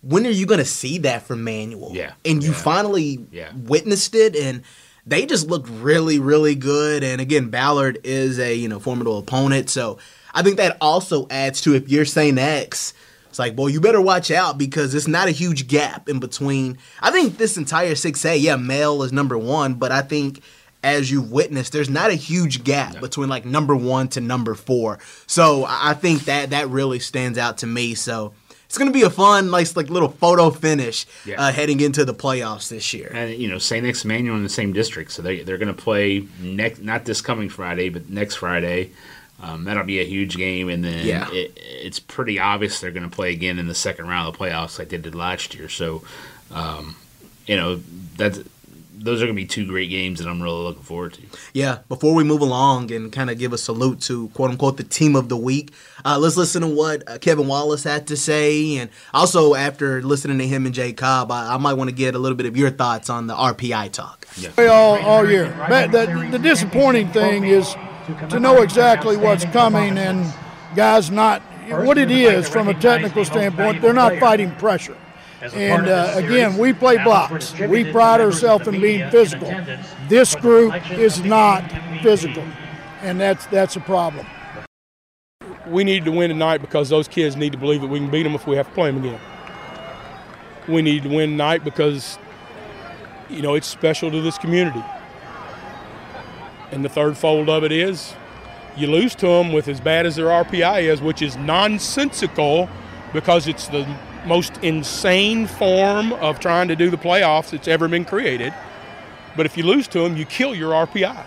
when 0.03 0.27
are 0.27 0.31
you 0.31 0.47
going 0.47 0.59
to 0.59 0.65
see 0.67 0.99
that 0.99 1.23
from 1.23 1.45
Manual? 1.45 1.93
Yeah. 1.95 2.13
and 2.25 2.43
you 2.43 2.51
Yeah. 2.51 2.57
finally 2.57 3.21
Yeah. 3.33 3.51
witnessed 3.57 4.15
it, 4.15 4.37
and 4.37 4.63
they 5.07 5.25
just 5.27 5.49
looked 5.49 5.69
really, 5.71 6.19
really 6.19 6.55
good. 6.55 7.03
And 7.05 7.21
again, 7.21 7.49
Ballard 7.49 8.01
is 8.05 8.39
a 8.39 8.55
you 8.55 8.69
know 8.69 8.79
formidable 8.81 9.19
opponent, 9.19 9.71
so 9.71 9.99
I 10.35 10.43
think 10.43 10.57
that 10.59 10.77
also 10.81 11.27
adds 11.31 11.61
to 11.63 11.75
if 11.75 11.89
you're 11.89 12.05
Saint 12.05 12.39
X, 12.39 12.93
it's 13.31 13.39
like, 13.39 13.57
boy, 13.57 13.69
you 13.69 13.81
better 13.81 14.01
watch 14.01 14.31
out 14.31 14.59
because 14.59 14.95
it's 14.95 15.09
not 15.09 15.27
a 15.29 15.31
huge 15.33 15.69
gap 15.69 16.09
in 16.09 16.19
between. 16.21 16.77
I 17.01 17.11
think 17.11 17.37
this 17.39 17.57
entire 17.57 17.95
six 17.95 18.25
A, 18.25 18.37
yeah, 18.37 18.57
Male 18.57 19.03
is 19.05 19.13
number 19.13 19.39
one, 19.39 19.75
but 19.75 19.91
I 19.91 20.03
think 20.03 20.41
as 20.85 21.11
you've 21.11 21.33
witnessed, 21.33 21.73
there's 21.73 21.91
not 21.91 22.11
a 22.11 22.15
huge 22.15 22.63
gap 22.63 23.01
between 23.01 23.29
like 23.29 23.45
number 23.45 23.75
one 23.75 24.09
to 24.09 24.21
number 24.21 24.55
four. 24.55 24.99
So 25.27 25.65
I 25.67 25.95
think 25.95 26.27
that 26.27 26.51
that 26.51 26.69
really 26.69 26.99
stands 27.01 27.39
out 27.39 27.59
to 27.59 27.67
me. 27.67 27.95
So. 27.95 28.35
It's 28.67 28.79
gonna 28.79 28.91
be 28.91 29.03
a 29.03 29.11
fun, 29.11 29.51
nice, 29.53 29.77
like 29.77 29.89
little 29.89 30.09
photo 30.09 30.51
finish 30.51 31.07
Yeah. 31.25 31.41
uh, 31.41 31.53
heading 31.53 31.79
into 31.81 32.05
the 32.05 32.15
playoffs 32.15 32.69
this 32.71 32.93
year. 32.93 33.09
And 33.15 33.33
you 33.41 33.47
know, 33.47 33.59
St. 33.59 33.87
X 33.87 34.05
Manual 34.05 34.37
in 34.37 34.43
the 34.43 34.49
same 34.49 34.73
district, 34.73 35.13
so 35.13 35.23
they 35.23 35.43
they're 35.45 35.59
going 35.59 35.73
to 35.73 35.81
play 35.81 36.27
next, 36.41 36.83
not 36.83 37.05
this 37.05 37.21
coming 37.21 37.49
Friday, 37.49 37.89
but 37.89 38.11
next 38.11 38.35
Friday. 38.37 38.91
Um, 39.41 39.63
that'll 39.63 39.85
be 39.85 40.01
a 40.01 40.05
huge 40.05 40.37
game, 40.37 40.69
and 40.69 40.83
then 40.83 41.07
Yeah. 41.07 41.29
it, 41.31 41.57
it's 41.57 42.01
pretty 42.01 42.41
obvious 42.41 42.81
they're 42.81 42.91
going 42.91 43.09
to 43.09 43.15
play 43.15 43.31
again 43.31 43.61
in 43.61 43.69
the 43.69 43.75
second 43.77 44.09
round 44.09 44.27
of 44.27 44.37
the 44.37 44.45
playoffs, 44.45 44.77
like 44.81 44.89
they 44.89 44.97
did 44.99 45.15
last 45.15 45.55
year. 45.55 45.69
So, 45.69 46.03
um, 46.51 46.97
you 47.47 47.57
know, 47.57 47.81
that's 48.17 48.41
those 49.05 49.21
are 49.21 49.27
going 49.27 49.37
to 49.37 49.43
be 49.43 49.47
two 49.47 49.67
great 49.67 49.91
games 49.91 50.19
that 50.19 50.29
I'm 50.29 50.43
really 50.43 50.63
looking 50.63 50.83
forward 50.83 51.13
to. 51.15 51.23
Yeah, 51.53 51.79
before 51.89 52.15
we 52.15 52.25
move 52.25 52.41
along 52.41 52.91
and 52.91 53.13
kind 53.13 53.29
of 53.29 53.39
give 53.39 53.53
a 53.53 53.59
salute 53.59 54.01
to 54.03 54.29
quote 54.31 54.51
unquote 54.51 54.79
the 54.79 54.85
team 54.85 55.15
of 55.15 55.29
the 55.29 55.37
week, 55.37 55.73
uh, 56.05 56.19
let's 56.19 56.37
listen 56.37 56.63
to 56.63 56.69
what 56.69 57.09
uh, 57.09 57.19
Kevin 57.19 57.47
Wallace 57.47 57.85
had 57.85 58.07
to 58.07 58.17
say. 58.17 58.79
And 58.79 58.91
also, 59.13 59.55
after 59.55 60.03
listening 60.03 60.39
to 60.39 60.47
him 60.47 60.65
and 60.65 60.75
Jay 60.75 60.93
Cobb, 60.93 61.31
I, 61.31 61.55
I 61.55 61.57
might 61.59 61.75
want 61.75 61.91
to 61.91 61.97
get 61.97 62.15
a 62.15 62.19
little 62.19 62.37
bit 62.37 62.47
of 62.47 62.57
your 62.57 62.71
thoughts 62.71 63.11
on 63.11 63.27
the 63.27 63.35
RPI 63.35 63.93
talk. 63.93 64.27
Yeah. 64.37 64.51
all, 64.71 64.99
all 65.01 65.29
year. 65.29 65.55
But 65.69 65.93
the, 65.93 66.29
the 66.31 66.39
disappointing 66.39 67.09
thing 67.09 67.45
is 67.45 67.77
to 68.31 68.41
know 68.41 68.63
exactly 68.63 69.17
what's 69.17 69.45
coming 69.47 69.99
and 69.99 70.33
guys 70.75 71.11
not 71.11 71.43
what 71.69 71.99
it 71.99 72.11
is 72.11 72.49
from 72.49 72.69
a 72.69 72.75
technical 72.75 73.25
standpoint. 73.25 73.83
They're 73.83 73.93
not 73.93 74.19
fighting 74.19 74.51
pressure. 74.53 74.97
And 75.53 75.89
uh, 75.89 76.13
again, 76.15 76.57
we 76.57 76.73
play 76.73 76.97
blocks. 77.05 77.59
We 77.59 77.91
pride 77.93 78.21
ourselves 78.21 78.67
in 78.69 78.81
being 78.81 79.11
physical. 79.11 79.53
This 80.09 80.35
group 80.35 80.75
is 80.93 81.23
not 81.23 81.61
physical, 82.03 82.45
and 83.03 83.21
that's 83.21 83.45
that's 83.47 83.77
a 83.77 83.81
problem. 83.81 84.27
we 85.67 85.85
need 85.85 86.05
to 86.05 86.11
win 86.13 86.29
tonight 86.31 86.59
because 86.59 86.89
those 86.89 87.09
kids 87.09 87.37
need 87.37 87.53
to 87.53 87.59
believe 87.59 87.81
that 87.81 87.89
we 87.89 87.99
can 87.99 88.11
beat 88.11 88.23
them 88.23 88.35
if 88.35 88.47
we 88.47 88.57
have 88.57 88.69
to 88.69 88.75
play 88.75 88.91
them 88.91 89.05
again. 89.05 89.21
We 90.69 90.83
need 90.83 91.03
to 91.05 91.09
win 91.09 91.31
tonight 91.31 91.65
because, 91.65 92.19
you 93.29 93.43
know, 93.43 93.55
it's 93.55 93.67
special 93.67 94.11
to 94.11 94.21
this 94.21 94.39
community. 94.39 94.83
And 96.71 96.85
the 96.85 96.89
third 96.89 97.17
fold 97.17 97.49
of 97.49 97.65
it 97.65 97.73
is 97.73 98.15
you 98.77 98.87
lose 98.89 99.15
to 99.17 99.27
them 99.27 99.53
with 99.53 99.69
as 99.69 99.81
bad 99.81 100.07
as 100.07 100.17
their 100.17 100.27
RPI 100.27 100.83
is, 100.83 101.01
which 101.01 101.23
is 101.23 101.37
nonsensical 101.37 102.69
because 103.13 103.47
it's 103.47 103.69
the 103.69 103.87
most 104.27 104.57
insane 104.63 105.47
form 105.47 106.13
of 106.15 106.41
trying 106.41 106.69
to 106.69 106.77
do 106.77 106.91
the 106.91 106.97
playoffs 106.97 107.51
that's 107.51 107.69
ever 107.69 107.89
been 107.89 108.05
created. 108.05 108.53
But 109.37 109.47
if 109.47 109.57
you 109.57 109.65
lose 109.65 109.89
to 109.89 110.01
them, 110.01 110.17
you 110.17 110.25
kill 110.25 110.55
your 110.55 110.73
RPI, 110.87 111.25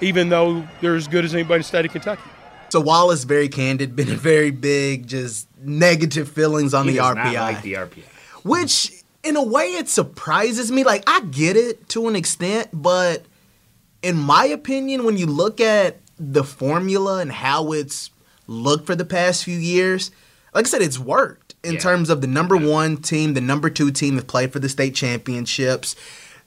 even 0.00 0.28
though 0.28 0.66
they're 0.80 0.94
as 0.96 1.08
good 1.08 1.24
as 1.24 1.34
anybody 1.34 1.56
in 1.56 1.60
the 1.60 1.64
state 1.64 1.84
of 1.86 1.92
Kentucky. 1.92 2.22
So 2.70 2.80
Wallace 2.80 3.24
very 3.24 3.48
candid, 3.48 3.96
been 3.96 4.10
a 4.10 4.14
very 4.16 4.50
big, 4.50 5.06
just 5.06 5.48
negative 5.62 6.28
feelings 6.30 6.74
on 6.74 6.84
He 6.86 6.92
the 6.92 6.98
does 6.98 7.16
RPI. 7.16 7.32
not 7.32 7.34
like 7.34 7.62
the 7.62 7.72
RPI. 7.74 8.04
which 8.44 8.92
in 9.24 9.36
a 9.36 9.42
way 9.42 9.64
it 9.74 9.88
surprises 9.88 10.70
me 10.70 10.84
like 10.84 11.02
i 11.08 11.20
get 11.22 11.56
it 11.56 11.88
to 11.88 12.06
an 12.06 12.14
extent 12.14 12.68
but 12.72 13.24
in 14.00 14.16
my 14.16 14.44
opinion 14.44 15.02
when 15.04 15.18
you 15.18 15.26
look 15.26 15.60
at 15.60 15.96
the 16.20 16.44
formula 16.44 17.18
and 17.18 17.32
how 17.32 17.72
it's 17.72 18.10
looked 18.46 18.86
for 18.86 18.94
the 18.94 19.04
past 19.04 19.42
few 19.42 19.58
years 19.58 20.12
like 20.54 20.66
i 20.66 20.68
said 20.68 20.80
it's 20.80 21.00
worked 21.00 21.47
in 21.64 21.74
Yeah. 21.74 21.78
terms 21.80 22.10
of 22.10 22.20
the 22.20 22.26
number 22.26 22.56
one 22.56 22.96
team, 22.96 23.34
the 23.34 23.40
number 23.40 23.68
two 23.70 23.90
team 23.90 24.14
have 24.16 24.26
played 24.26 24.52
for 24.52 24.58
the 24.58 24.68
state 24.68 24.94
championships. 24.94 25.96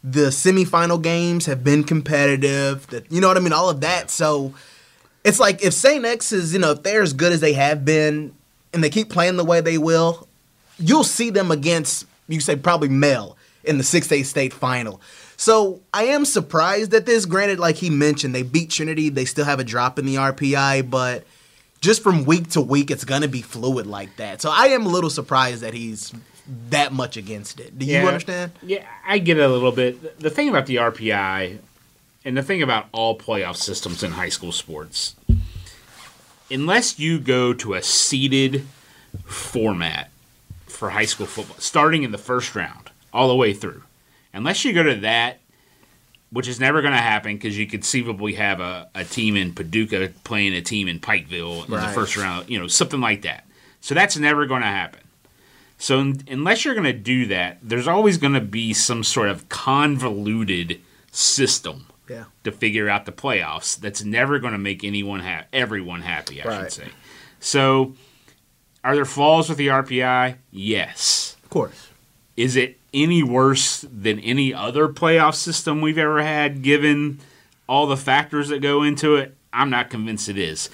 The 0.03 0.27
semifinal 0.31 1.01
games 1.01 1.45
have 1.45 1.63
been 1.63 1.83
competitive. 1.83 2.87
The, 2.87 3.03
you 3.09 3.21
know 3.21 3.27
what 3.27 3.37
I 3.37 3.41
mean? 3.41 3.53
All 3.53 3.69
of 3.69 3.81
that. 3.81 4.09
So 4.09 4.53
it's 5.23 5.39
like 5.39 5.63
if 5.63 5.73
St. 5.73 6.03
X 6.05 6.31
is, 6.31 6.53
you 6.53 6.59
know, 6.59 6.71
if 6.71 6.83
they're 6.83 7.01
as 7.03 7.13
good 7.13 7.31
as 7.31 7.39
they 7.39 7.53
have 7.53 7.85
been 7.85 8.33
and 8.73 8.83
they 8.83 8.89
keep 8.89 9.09
playing 9.09 9.37
the 9.37 9.45
way 9.45 9.61
they 9.61 9.77
will, 9.77 10.27
you'll 10.79 11.03
see 11.03 11.29
them 11.29 11.51
against, 11.51 12.05
you 12.27 12.39
say, 12.39 12.55
probably 12.55 12.89
Male 12.89 13.37
in 13.63 13.77
the 13.77 13.83
6A 13.83 14.25
state 14.25 14.53
final. 14.53 14.99
So 15.37 15.81
I 15.93 16.05
am 16.05 16.25
surprised 16.25 16.93
at 16.93 17.05
this. 17.05 17.25
Granted, 17.25 17.59
like 17.59 17.75
he 17.75 17.89
mentioned, 17.89 18.33
they 18.33 18.43
beat 18.43 18.69
Trinity. 18.71 19.09
They 19.09 19.25
still 19.25 19.45
have 19.45 19.59
a 19.59 19.63
drop 19.63 19.99
in 19.99 20.05
the 20.05 20.15
RPI, 20.15 20.89
but 20.89 21.25
just 21.81 22.01
from 22.03 22.25
week 22.25 22.49
to 22.51 22.61
week, 22.61 22.89
it's 22.91 23.03
going 23.03 23.23
to 23.23 23.27
be 23.27 23.41
fluid 23.41 23.87
like 23.87 24.15
that. 24.17 24.41
So 24.41 24.49
I 24.53 24.67
am 24.67 24.85
a 24.85 24.89
little 24.89 25.09
surprised 25.09 25.61
that 25.61 25.73
he's 25.73 26.13
that 26.69 26.93
much 26.93 27.17
against 27.17 27.59
it. 27.59 27.77
Do 27.77 27.85
you 27.85 27.93
Yeah. 27.99 28.05
understand? 28.07 28.51
Yeah, 28.63 28.85
I 29.05 29.17
get 29.17 29.37
it 29.37 29.41
a 29.43 29.47
little 29.49 29.71
bit. 29.71 30.19
The 30.19 30.29
thing 30.29 30.47
about 30.49 30.67
the 30.67 30.77
RPI 30.77 31.57
and 32.23 32.37
the 32.37 32.43
thing 32.43 32.61
about 32.61 32.87
all 32.91 33.17
playoff 33.17 33.55
systems 33.57 34.03
in 34.03 34.11
high 34.11 34.29
school 34.29 34.51
sports, 34.51 35.15
unless 36.49 36.99
you 36.99 37.19
go 37.19 37.53
to 37.53 37.73
a 37.73 37.81
seeded 37.81 38.65
format 39.25 40.09
for 40.67 40.91
high 40.91 41.05
school 41.05 41.25
football, 41.27 41.57
starting 41.59 42.03
in 42.03 42.11
the 42.11 42.17
first 42.17 42.55
round 42.55 42.89
all 43.13 43.27
the 43.27 43.35
way 43.35 43.53
through, 43.53 43.83
unless 44.33 44.63
you 44.65 44.73
go 44.73 44.83
to 44.83 44.95
that, 44.95 45.39
which 46.31 46.47
is 46.47 46.59
never 46.59 46.81
going 46.81 46.93
to 46.93 46.99
happen 46.99 47.35
because 47.35 47.57
you 47.57 47.67
conceivably 47.67 48.33
have 48.33 48.59
a, 48.59 48.89
a 48.95 49.03
team 49.03 49.35
in 49.35 49.53
Paducah 49.53 50.11
playing 50.23 50.53
a 50.53 50.61
team 50.61 50.87
in 50.87 50.99
Pikeville 50.99 51.65
in 51.65 51.71
the 51.71 51.87
first 51.89 52.15
round, 52.17 52.49
you 52.49 52.57
know, 52.59 52.67
something 52.67 53.01
like 53.01 53.23
that. 53.23 53.45
So 53.81 53.93
that's 53.95 54.15
never 54.17 54.45
going 54.45 54.61
to 54.61 54.67
happen. 54.67 55.01
So 55.77 55.99
un- 55.99 56.21
unless 56.29 56.63
you're 56.63 56.75
going 56.75 56.83
to 56.85 56.93
do 56.93 57.25
that, 57.27 57.57
there's 57.63 57.87
always 57.87 58.17
going 58.17 58.33
to 58.33 58.39
be 58.41 58.73
some 58.73 59.03
sort 59.03 59.27
of 59.29 59.49
convoluted 59.49 60.79
system 61.11 61.87
Yeah. 62.07 62.25
to 62.43 62.51
figure 62.51 62.87
out 62.87 63.05
the 63.05 63.11
playoffs 63.11 63.77
that's 63.79 64.03
never 64.03 64.39
going 64.39 64.53
to 64.53 64.59
make 64.59 64.83
anyone 64.83 65.19
ha- 65.21 65.45
everyone 65.51 66.01
happy, 66.01 66.41
I 66.41 66.47
Right. 66.47 66.61
should 66.71 66.71
say. 66.83 66.87
So 67.39 67.95
are 68.83 68.95
there 68.95 69.05
flaws 69.05 69.49
with 69.49 69.57
the 69.57 69.67
RPI? 69.67 70.35
Yes. 70.51 71.35
Of 71.43 71.49
course. 71.49 71.89
Is 72.37 72.55
it 72.55 72.79
any 72.93 73.23
worse 73.23 73.85
than 73.91 74.19
any 74.19 74.53
other 74.53 74.87
playoff 74.87 75.35
system 75.35 75.81
we've 75.81 75.97
ever 75.97 76.21
had 76.21 76.61
given 76.61 77.19
all 77.67 77.87
the 77.87 77.97
factors 77.97 78.49
that 78.49 78.61
go 78.61 78.83
into 78.83 79.15
it? 79.15 79.35
I'm 79.53 79.69
not 79.69 79.89
convinced 79.89 80.29
it 80.29 80.37
is. 80.37 80.69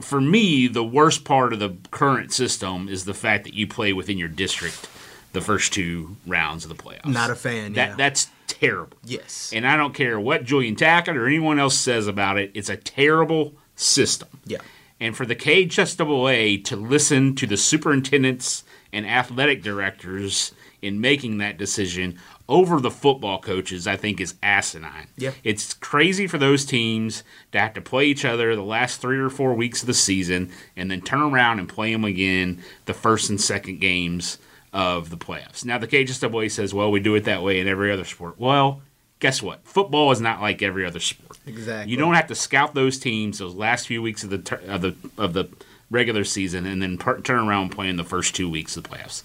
For 0.00 0.20
me, 0.20 0.68
the 0.68 0.84
worst 0.84 1.24
part 1.24 1.52
of 1.52 1.58
the 1.58 1.76
current 1.90 2.32
system 2.32 2.88
is 2.88 3.04
the 3.04 3.14
fact 3.14 3.44
that 3.44 3.54
you 3.54 3.66
play 3.66 3.92
within 3.92 4.16
your 4.18 4.28
district 4.28 4.88
the 5.32 5.40
first 5.40 5.72
two 5.72 6.16
rounds 6.26 6.64
of 6.64 6.68
the 6.68 6.80
playoffs. 6.80 7.06
Not 7.06 7.30
a 7.30 7.34
fan, 7.34 7.72
That 7.72 7.90
yeah. 7.90 7.96
that's 7.96 8.28
terrible. 8.46 8.98
Yes. 9.02 9.50
And 9.54 9.66
I 9.66 9.76
don't 9.76 9.94
care 9.94 10.20
what 10.20 10.44
Julian 10.44 10.76
Tackett 10.76 11.16
or 11.16 11.26
anyone 11.26 11.58
else 11.58 11.76
says 11.76 12.06
about 12.06 12.38
it. 12.38 12.50
It's 12.54 12.68
a 12.68 12.76
terrible 12.76 13.54
system. 13.74 14.28
Yeah. 14.44 14.58
And 15.00 15.16
for 15.16 15.26
the 15.26 15.34
KHSAA 15.34 16.64
to 16.64 16.76
listen 16.76 17.34
to 17.36 17.46
the 17.46 17.56
superintendents 17.56 18.62
and 18.92 19.06
athletic 19.06 19.62
directors 19.62 20.52
in 20.82 21.00
making 21.00 21.38
that 21.38 21.56
decision 21.56 22.18
over 22.48 22.80
the 22.80 22.90
football 22.90 23.40
coaches, 23.40 23.86
I 23.86 23.96
think 23.96 24.20
is 24.20 24.34
asinine. 24.42 25.06
Yeah. 25.16 25.30
It's 25.44 25.72
crazy 25.74 26.26
for 26.26 26.38
those 26.38 26.64
teams 26.64 27.22
to 27.52 27.60
have 27.60 27.72
to 27.74 27.80
play 27.80 28.06
each 28.06 28.24
other 28.24 28.54
the 28.54 28.62
last 28.62 29.00
three 29.00 29.18
or 29.18 29.30
four 29.30 29.54
weeks 29.54 29.80
of 29.82 29.86
the 29.86 29.94
season 29.94 30.50
and 30.76 30.90
then 30.90 31.00
turn 31.00 31.22
around 31.22 31.60
and 31.60 31.68
play 31.68 31.92
them 31.92 32.04
again 32.04 32.62
the 32.84 32.94
first 32.94 33.30
and 33.30 33.40
second 33.40 33.80
games 33.80 34.38
of 34.72 35.10
the 35.10 35.16
playoffs. 35.16 35.64
Now, 35.64 35.78
the 35.78 35.86
KHSAA 35.86 36.50
says, 36.50 36.74
well, 36.74 36.90
we 36.90 37.00
do 37.00 37.14
it 37.14 37.24
that 37.24 37.42
way 37.42 37.60
in 37.60 37.68
every 37.68 37.92
other 37.92 38.04
sport. 38.04 38.34
Well, 38.38 38.82
guess 39.20 39.40
what? 39.42 39.64
Football 39.64 40.10
is 40.10 40.20
not 40.20 40.40
like 40.40 40.62
every 40.62 40.84
other 40.84 41.00
sport. 41.00 41.38
Exactly. 41.46 41.90
You 41.90 41.96
don't 41.96 42.14
have 42.14 42.26
to 42.26 42.34
scout 42.34 42.74
those 42.74 42.98
teams 42.98 43.38
those 43.38 43.54
last 43.54 43.86
few 43.86 44.02
weeks 44.02 44.24
of 44.24 44.30
the 44.30 44.60
of 44.66 44.82
the 44.82 44.96
of 45.16 45.32
the 45.32 45.48
regular 45.90 46.24
season 46.24 46.66
and 46.66 46.82
then 46.82 46.98
per- 46.98 47.20
turn 47.20 47.46
around 47.46 47.64
and 47.64 47.72
play 47.72 47.88
in 47.88 47.96
the 47.96 48.04
first 48.04 48.34
two 48.34 48.48
weeks 48.48 48.76
of 48.76 48.82
the 48.82 48.88
playoffs. 48.88 49.22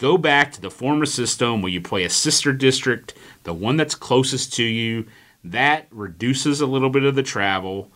Go 0.00 0.16
back 0.16 0.50
to 0.52 0.62
the 0.62 0.70
former 0.70 1.04
system 1.04 1.60
where 1.60 1.70
you 1.70 1.82
play 1.82 2.04
a 2.04 2.10
sister 2.10 2.54
district, 2.54 3.12
the 3.44 3.52
one 3.52 3.76
that's 3.76 3.94
closest 3.94 4.54
to 4.54 4.64
you. 4.64 5.04
That 5.44 5.88
reduces 5.90 6.62
a 6.62 6.66
little 6.66 6.88
bit 6.88 7.04
of 7.04 7.14
the 7.14 7.22
travel. 7.22 7.90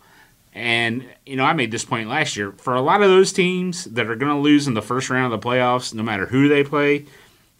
And, 0.53 1.03
you 1.25 1.35
know, 1.35 1.43
I 1.43 1.53
made 1.53 1.71
this 1.71 1.83
point 1.83 2.07
last 2.07 2.37
year. 2.37 2.51
For 2.51 2.75
a 2.75 2.81
lot 2.81 3.01
of 3.01 3.09
those 3.09 3.33
teams 3.33 3.85
that 3.85 4.07
are 4.07 4.15
going 4.15 4.31
to 4.31 4.37
lose 4.37 4.67
in 4.67 4.75
the 4.75 4.83
first 4.83 5.09
round 5.09 5.33
of 5.33 5.41
the 5.41 5.47
playoffs, 5.47 5.95
no 5.95 6.03
matter 6.03 6.27
who 6.27 6.47
they 6.47 6.63
play, 6.63 7.05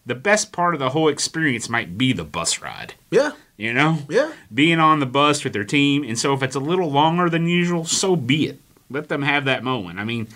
the 0.06 0.14
best 0.16 0.52
part 0.52 0.76
of 0.76 0.80
the 0.80 0.92
whole 0.92 1.08
experience 1.08 1.68
might 1.68 1.98
be 1.98 2.14
the 2.14 2.24
bus 2.24 2.62
ride 2.62 2.94
Yeah. 3.10 3.32
you 3.58 3.74
know? 3.74 3.98
Yeah. 4.08 4.32
Being 4.54 4.80
on 4.80 5.00
the 5.00 5.08
bus 5.08 5.44
with 5.44 5.54
their 5.54 5.64
team. 5.64 6.04
And 6.04 6.20
so 6.20 6.34
if 6.36 6.44
it's 6.44 6.56
a 6.56 6.60
little 6.60 6.92
longer 6.92 7.32
than 7.32 7.48
usual, 7.48 7.84
so 7.86 8.16
be 8.16 8.46
it. 8.48 8.60
Let 8.92 9.10
them 9.10 9.24
have 9.24 9.46
that 9.46 9.64
moment. 9.64 9.98
I 9.98 10.04
mean, 10.04 10.28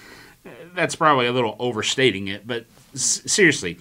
that's 0.74 0.96
probably 0.96 1.28
a 1.28 1.32
little 1.32 1.56
overstating 1.60 2.28
it, 2.28 2.48
but 2.48 2.66
s- 2.96 3.22
seriously, 3.28 3.78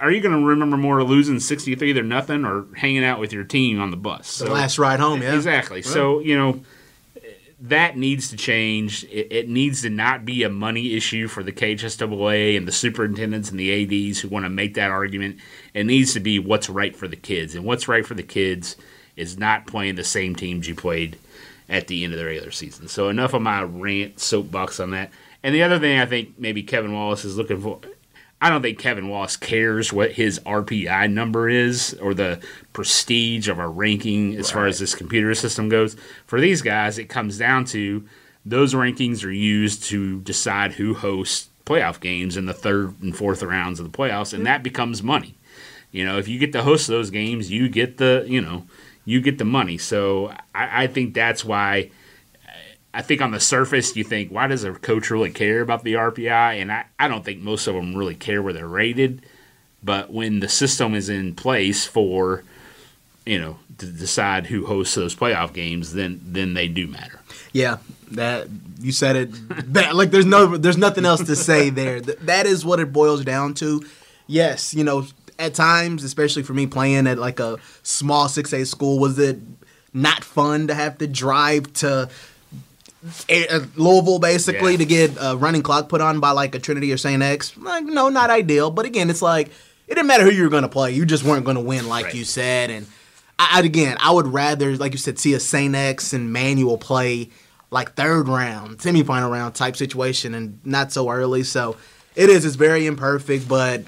are 0.00 0.10
you 0.10 0.20
going 0.20 0.38
to 0.38 0.46
remember 0.46 0.76
more 0.76 1.02
losing 1.02 1.40
63 1.40 1.94
to 1.94 2.02
nothing 2.02 2.44
or 2.44 2.66
hanging 2.76 3.04
out 3.04 3.18
with 3.18 3.32
your 3.32 3.44
team 3.44 3.80
on 3.80 3.90
the 3.90 3.96
bus? 3.96 4.38
The 4.38 4.50
last 4.50 4.78
ride 4.78 5.00
home, 5.00 5.22
yeah. 5.22 5.34
Exactly. 5.34 5.82
So, 5.82 6.20
you 6.20 6.36
know, 6.36 6.60
that 7.62 7.96
needs 7.96 8.30
to 8.30 8.36
change. 8.36 9.04
It, 9.04 9.28
it 9.30 9.48
needs 9.48 9.82
to 9.82 9.90
not 9.90 10.24
be 10.24 10.42
a 10.42 10.48
money 10.48 10.94
issue 10.94 11.28
for 11.28 11.42
the 11.42 11.52
KHSAA 11.52 12.56
and 12.56 12.66
the 12.66 12.72
superintendents 12.72 13.50
and 13.50 13.58
the 13.58 14.08
ADs 14.10 14.20
who 14.20 14.28
want 14.28 14.44
to 14.44 14.50
make 14.50 14.74
that 14.74 14.90
argument. 14.90 15.38
It 15.74 15.84
needs 15.84 16.12
to 16.14 16.20
be 16.20 16.38
what's 16.38 16.68
right 16.68 16.94
for 16.94 17.08
the 17.08 17.16
kids. 17.16 17.54
And 17.54 17.64
what's 17.64 17.88
right 17.88 18.04
for 18.04 18.14
the 18.14 18.22
kids 18.22 18.76
is 19.16 19.38
not 19.38 19.66
playing 19.66 19.94
the 19.94 20.04
same 20.04 20.34
teams 20.34 20.68
you 20.68 20.74
played 20.74 21.18
at 21.68 21.86
the 21.86 22.04
end 22.04 22.12
of 22.12 22.18
the 22.18 22.26
regular 22.26 22.50
season. 22.50 22.88
So, 22.88 23.08
enough 23.08 23.34
of 23.34 23.42
my 23.42 23.62
rant 23.62 24.20
soapbox 24.20 24.80
on 24.80 24.90
that. 24.90 25.10
And 25.42 25.54
the 25.54 25.62
other 25.62 25.78
thing 25.78 25.98
I 25.98 26.06
think 26.06 26.38
maybe 26.38 26.62
Kevin 26.62 26.92
Wallace 26.92 27.24
is 27.24 27.36
looking 27.36 27.60
for. 27.60 27.80
I 28.42 28.50
don't 28.50 28.60
think 28.60 28.80
Kevin 28.80 29.08
Wallace 29.08 29.36
cares 29.36 29.92
what 29.92 30.10
his 30.10 30.40
RPI 30.40 31.12
number 31.12 31.48
is 31.48 31.94
or 32.02 32.12
the 32.12 32.40
prestige 32.72 33.46
of 33.46 33.60
a 33.60 33.68
ranking 33.68 34.34
as 34.34 34.50
far 34.50 34.66
as 34.66 34.80
this 34.80 34.96
computer 34.96 35.32
system 35.36 35.68
goes. 35.68 35.94
For 36.26 36.40
these 36.40 36.60
guys, 36.60 36.98
it 36.98 37.08
comes 37.08 37.38
down 37.38 37.66
to 37.66 38.04
those 38.44 38.74
rankings 38.74 39.24
are 39.24 39.30
used 39.30 39.84
to 39.84 40.20
decide 40.22 40.72
who 40.72 40.94
hosts 40.94 41.50
playoff 41.64 42.00
games 42.00 42.36
in 42.36 42.46
the 42.46 42.52
third 42.52 43.00
and 43.00 43.16
fourth 43.16 43.44
rounds 43.44 43.78
of 43.78 43.90
the 43.90 43.96
playoffs, 43.96 44.32
and 44.32 44.40
mm-hmm. 44.40 44.44
that 44.46 44.64
becomes 44.64 45.04
money. 45.04 45.36
You 45.92 46.04
know, 46.04 46.18
if 46.18 46.26
you 46.26 46.40
get 46.40 46.52
to 46.54 46.64
host 46.64 46.88
those 46.88 47.10
games, 47.10 47.48
you 47.48 47.68
get 47.68 47.98
the 47.98 48.24
you 48.26 48.40
know 48.40 48.66
you 49.04 49.20
get 49.20 49.38
the 49.38 49.44
money. 49.44 49.78
So 49.78 50.34
I, 50.52 50.84
I 50.84 50.86
think 50.88 51.14
that's 51.14 51.44
why. 51.44 51.92
I 52.94 53.02
think 53.02 53.22
on 53.22 53.30
the 53.30 53.40
surface, 53.40 53.96
you 53.96 54.04
think, 54.04 54.30
why 54.30 54.46
does 54.46 54.64
a 54.64 54.72
coach 54.72 55.10
really 55.10 55.30
care 55.30 55.60
about 55.60 55.82
the 55.82 55.94
RPI? 55.94 56.60
And 56.60 56.70
I, 56.70 56.84
I 56.98 57.08
don't 57.08 57.24
think 57.24 57.40
most 57.40 57.66
of 57.66 57.74
them 57.74 57.96
really 57.96 58.14
care 58.14 58.42
where 58.42 58.52
they're 58.52 58.68
rated. 58.68 59.22
But 59.82 60.12
when 60.12 60.40
the 60.40 60.48
system 60.48 60.94
is 60.94 61.08
in 61.08 61.34
place 61.34 61.86
for, 61.86 62.44
you 63.24 63.40
know, 63.40 63.58
to 63.78 63.86
decide 63.86 64.46
who 64.46 64.66
hosts 64.66 64.94
those 64.94 65.14
playoff 65.14 65.52
games, 65.52 65.94
then 65.94 66.20
then 66.24 66.54
they 66.54 66.68
do 66.68 66.86
matter. 66.86 67.20
Yeah, 67.52 67.78
that 68.12 68.48
you 68.80 68.92
said 68.92 69.16
it. 69.16 69.94
Like 69.94 70.10
there's 70.10 70.26
no, 70.26 70.56
there's 70.56 70.76
nothing 70.76 71.04
else 71.04 71.24
to 71.24 71.34
say 71.34 71.70
there. 71.70 72.00
That 72.00 72.46
is 72.46 72.64
what 72.64 72.78
it 72.78 72.92
boils 72.92 73.24
down 73.24 73.54
to. 73.54 73.84
Yes, 74.28 74.72
you 74.72 74.84
know, 74.84 75.06
at 75.38 75.54
times, 75.54 76.04
especially 76.04 76.42
for 76.44 76.54
me 76.54 76.66
playing 76.66 77.06
at 77.06 77.18
like 77.18 77.40
a 77.40 77.58
small 77.82 78.28
six 78.28 78.52
A 78.52 78.64
school, 78.64 78.98
was 78.98 79.18
it 79.18 79.38
not 79.92 80.22
fun 80.22 80.68
to 80.68 80.74
have 80.74 80.98
to 80.98 81.06
drive 81.06 81.72
to 81.74 82.08
Louisville 83.76 84.18
basically 84.18 84.72
Yeah. 84.72 84.78
to 84.78 84.84
get 84.84 85.10
a 85.20 85.36
running 85.36 85.62
clock 85.62 85.88
put 85.88 86.00
on 86.00 86.20
by 86.20 86.30
like 86.30 86.54
a 86.54 86.58
Trinity 86.58 86.92
or 86.92 86.96
St. 86.96 87.22
X? 87.22 87.52
Like, 87.56 87.84
no, 87.84 88.08
not 88.08 88.30
ideal. 88.30 88.70
But 88.70 88.86
again, 88.86 89.10
it's 89.10 89.22
like 89.22 89.48
it 89.88 89.94
didn't 89.96 90.06
matter 90.06 90.24
who 90.24 90.30
you 90.30 90.42
were 90.44 90.48
going 90.48 90.62
to 90.62 90.68
play. 90.68 90.92
You 90.92 91.04
just 91.04 91.24
weren't 91.24 91.44
going 91.44 91.56
to 91.56 91.62
win, 91.62 91.88
like 91.88 92.06
Right. 92.06 92.14
you 92.14 92.24
said. 92.24 92.70
And 92.70 92.86
I, 93.38 93.60
again, 93.60 93.96
I 94.00 94.10
would 94.12 94.26
rather, 94.28 94.76
like 94.76 94.92
you 94.92 94.98
said, 94.98 95.18
see 95.18 95.34
a 95.34 95.40
St. 95.40 95.74
X 95.74 96.12
and 96.12 96.32
Manual 96.32 96.78
play 96.78 97.30
like 97.70 97.94
third 97.94 98.28
round, 98.28 98.78
semifinal 98.78 99.30
round 99.30 99.54
type 99.54 99.76
situation, 99.76 100.34
and 100.34 100.60
not 100.64 100.92
so 100.92 101.10
early. 101.10 101.42
So 101.42 101.76
it 102.14 102.28
is. 102.30 102.44
It's 102.44 102.56
very 102.56 102.86
imperfect, 102.86 103.48
but 103.48 103.84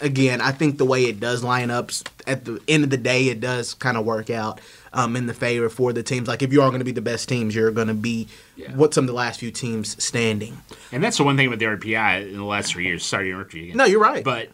again, 0.00 0.40
I 0.40 0.52
think 0.52 0.78
the 0.78 0.84
way 0.86 1.04
it 1.04 1.20
does 1.20 1.42
line 1.44 1.70
up 1.70 1.90
at 2.26 2.44
the 2.44 2.60
end 2.68 2.84
of 2.84 2.90
the 2.90 2.96
day, 2.96 3.28
it 3.28 3.40
does 3.40 3.74
kind 3.74 3.96
of 3.96 4.04
work 4.04 4.30
out 4.30 4.60
um, 4.98 5.14
in 5.16 5.26
the 5.26 5.34
favor 5.34 5.68
for 5.68 5.92
the 5.92 6.02
teams. 6.02 6.26
Like 6.28 6.42
if 6.42 6.52
you 6.52 6.60
are 6.60 6.68
going 6.70 6.80
to 6.80 6.84
be 6.84 6.92
the 6.92 7.00
best 7.00 7.28
teams, 7.28 7.54
you're 7.54 7.70
going 7.70 7.88
to 7.88 7.94
be 7.94 8.26
Yeah. 8.56 8.74
what 8.74 8.92
some 8.92 9.04
of 9.04 9.06
the 9.08 9.14
last 9.14 9.40
few 9.40 9.50
teams 9.50 10.02
standing. 10.02 10.58
And 10.92 11.02
that's 11.04 11.18
the 11.18 11.24
one 11.24 11.36
thing 11.36 11.48
with 11.50 11.60
the 11.60 11.66
RPI 11.66 12.28
in 12.30 12.36
the 12.36 12.44
last 12.44 12.72
three 12.72 12.84
years. 12.84 13.04
Sorry 13.06 13.24
to 13.24 13.28
you 13.30 13.40
again. 13.40 13.76
No, 13.76 13.84
you're 13.84 14.00
right. 14.00 14.24
But 14.24 14.50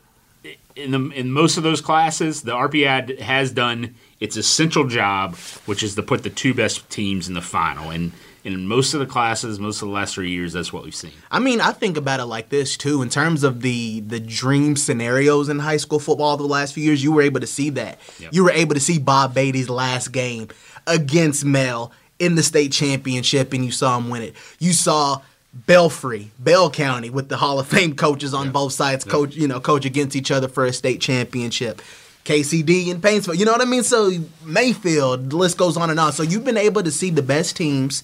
in 0.76 0.90
the 0.90 1.08
in 1.10 1.32
most 1.32 1.56
of 1.56 1.62
those 1.62 1.80
classes, 1.80 2.42
the 2.42 2.52
RPI 2.52 3.20
has 3.20 3.50
done 3.52 3.94
its 4.20 4.36
essential 4.36 4.86
job, 4.86 5.34
which 5.66 5.82
is 5.82 5.94
to 5.94 6.02
put 6.02 6.22
the 6.22 6.30
two 6.30 6.52
best 6.52 6.88
teams 6.90 7.26
in 7.28 7.34
the 7.34 7.40
final. 7.40 7.90
And 7.90 8.12
in 8.44 8.66
most 8.66 8.92
of 8.92 9.00
the 9.00 9.06
classes, 9.06 9.58
most 9.58 9.80
of 9.80 9.88
the 9.88 9.94
last 9.94 10.14
three 10.14 10.30
years, 10.30 10.52
that's 10.52 10.70
what 10.70 10.84
we've 10.84 10.94
seen. 10.94 11.12
I 11.30 11.38
mean, 11.38 11.62
I 11.62 11.72
think 11.72 11.96
about 11.96 12.20
it 12.20 12.26
like 12.26 12.50
this 12.50 12.76
too. 12.76 13.00
In 13.00 13.08
terms 13.08 13.42
of 13.42 13.62
the 13.62 14.00
the 14.00 14.20
dream 14.20 14.76
scenarios 14.76 15.48
in 15.48 15.58
high 15.58 15.78
school 15.78 15.98
football 15.98 16.36
the 16.36 16.44
last 16.44 16.74
few 16.74 16.84
years, 16.84 17.02
you 17.02 17.10
were 17.10 17.22
able 17.22 17.40
to 17.40 17.46
see 17.46 17.70
that. 17.70 17.98
Yep. 18.20 18.34
You 18.34 18.44
were 18.44 18.50
able 18.50 18.74
to 18.74 18.80
see 18.80 18.98
Bob 18.98 19.34
Beatty's 19.34 19.70
last 19.70 20.12
game 20.12 20.48
against 20.86 21.44
Male 21.44 21.90
in 22.18 22.34
the 22.34 22.42
state 22.42 22.70
championship, 22.70 23.54
and 23.54 23.64
you 23.64 23.72
saw 23.72 23.96
him 23.96 24.10
win 24.10 24.22
it. 24.22 24.34
You 24.58 24.74
saw 24.74 25.22
Belfry, 25.54 26.30
Bell 26.38 26.70
County, 26.70 27.08
with 27.08 27.30
the 27.30 27.38
Hall 27.38 27.58
of 27.58 27.66
Fame 27.66 27.96
coaches 27.96 28.34
on 28.34 28.52
both 28.52 28.74
sides, 28.74 29.04
coach 29.04 29.34
you 29.34 29.48
know 29.48 29.58
coach 29.58 29.86
against 29.86 30.14
each 30.16 30.30
other 30.30 30.48
for 30.48 30.66
a 30.66 30.72
state 30.72 31.00
championship. 31.00 31.80
KCD 32.26 32.90
and 32.90 33.02
Paintsville, 33.02 33.36
you 33.36 33.44
know 33.44 33.52
what 33.52 33.60
I 33.60 33.66
mean? 33.66 33.82
So 33.82 34.10
Mayfield, 34.46 35.28
the 35.28 35.36
list 35.36 35.58
goes 35.58 35.76
on 35.76 35.90
and 35.90 36.00
on. 36.00 36.12
So 36.12 36.22
you've 36.22 36.44
been 36.44 36.56
able 36.56 36.82
to 36.82 36.90
see 36.90 37.10
the 37.10 37.20
best 37.20 37.54
teams 37.54 38.02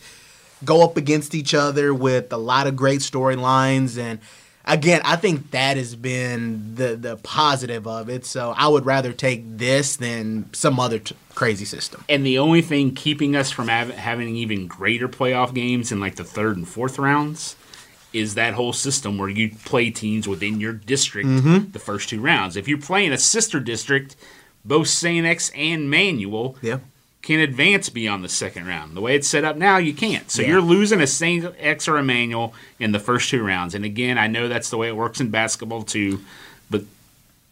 go 0.64 0.82
up 0.84 0.96
against 0.96 1.34
each 1.34 1.54
other 1.54 1.92
with 1.94 2.32
a 2.32 2.36
lot 2.36 2.66
of 2.66 2.76
great 2.76 3.00
storylines 3.00 3.98
and 3.98 4.18
again 4.66 5.00
i 5.04 5.16
think 5.16 5.50
that 5.52 5.76
has 5.78 5.96
been 5.96 6.74
the 6.74 6.94
the 6.96 7.16
positive 7.18 7.86
of 7.86 8.08
it 8.10 8.26
so 8.26 8.52
i 8.58 8.68
would 8.68 8.84
rather 8.84 9.12
take 9.12 9.42
this 9.56 9.96
than 9.96 10.44
some 10.52 10.78
other 10.78 10.98
t- 10.98 11.16
crazy 11.34 11.64
system 11.64 12.04
And 12.10 12.26
the 12.26 12.38
only 12.38 12.60
thing 12.60 12.94
keeping 12.94 13.34
us 13.34 13.50
from 13.50 13.68
hav- 13.68 13.94
having 13.94 14.36
even 14.36 14.66
greater 14.66 15.08
playoff 15.08 15.54
games 15.54 15.90
in 15.90 15.98
like 16.00 16.16
the 16.16 16.24
third 16.24 16.56
and 16.58 16.68
fourth 16.68 16.98
rounds 16.98 17.56
is 18.12 18.34
that 18.34 18.54
whole 18.54 18.72
system 18.74 19.16
where 19.16 19.28
you 19.30 19.52
play 19.64 19.88
teams 19.90 20.26
within 20.28 20.60
your 20.60 20.72
district 20.74 21.28
Mm-hmm. 21.28 21.70
the 21.70 21.78
first 21.78 22.08
two 22.08 22.20
rounds. 22.20 22.56
If 22.56 22.66
you're 22.68 22.76
playing 22.76 23.12
a 23.12 23.18
sister 23.18 23.60
district, 23.60 24.16
both 24.64 24.88
St. 24.88 25.24
X 25.24 25.50
and 25.54 25.88
Manual 25.88 26.56
yeah 26.60 26.78
can 27.22 27.38
advance 27.40 27.88
beyond 27.90 28.24
the 28.24 28.28
second 28.30 28.66
round. 28.66 28.96
The 28.96 29.00
way 29.02 29.14
it's 29.14 29.28
set 29.28 29.44
up 29.44 29.56
now, 29.56 29.76
you 29.76 29.92
can't. 29.92 30.30
So 30.30 30.40
Yeah. 30.42 30.48
you're 30.48 30.60
losing 30.62 31.00
a 31.02 31.06
St. 31.06 31.44
X 31.58 31.86
or 31.86 31.96
a 31.98 32.02
Manual 32.02 32.54
in 32.78 32.92
the 32.92 32.98
first 32.98 33.28
two 33.28 33.42
rounds. 33.42 33.74
And 33.74 33.84
again, 33.84 34.16
I 34.16 34.26
know 34.26 34.48
that's 34.48 34.70
the 34.70 34.78
way 34.78 34.88
it 34.88 34.96
works 34.96 35.20
in 35.20 35.28
basketball 35.30 35.82
too, 35.82 36.20
but 36.70 36.82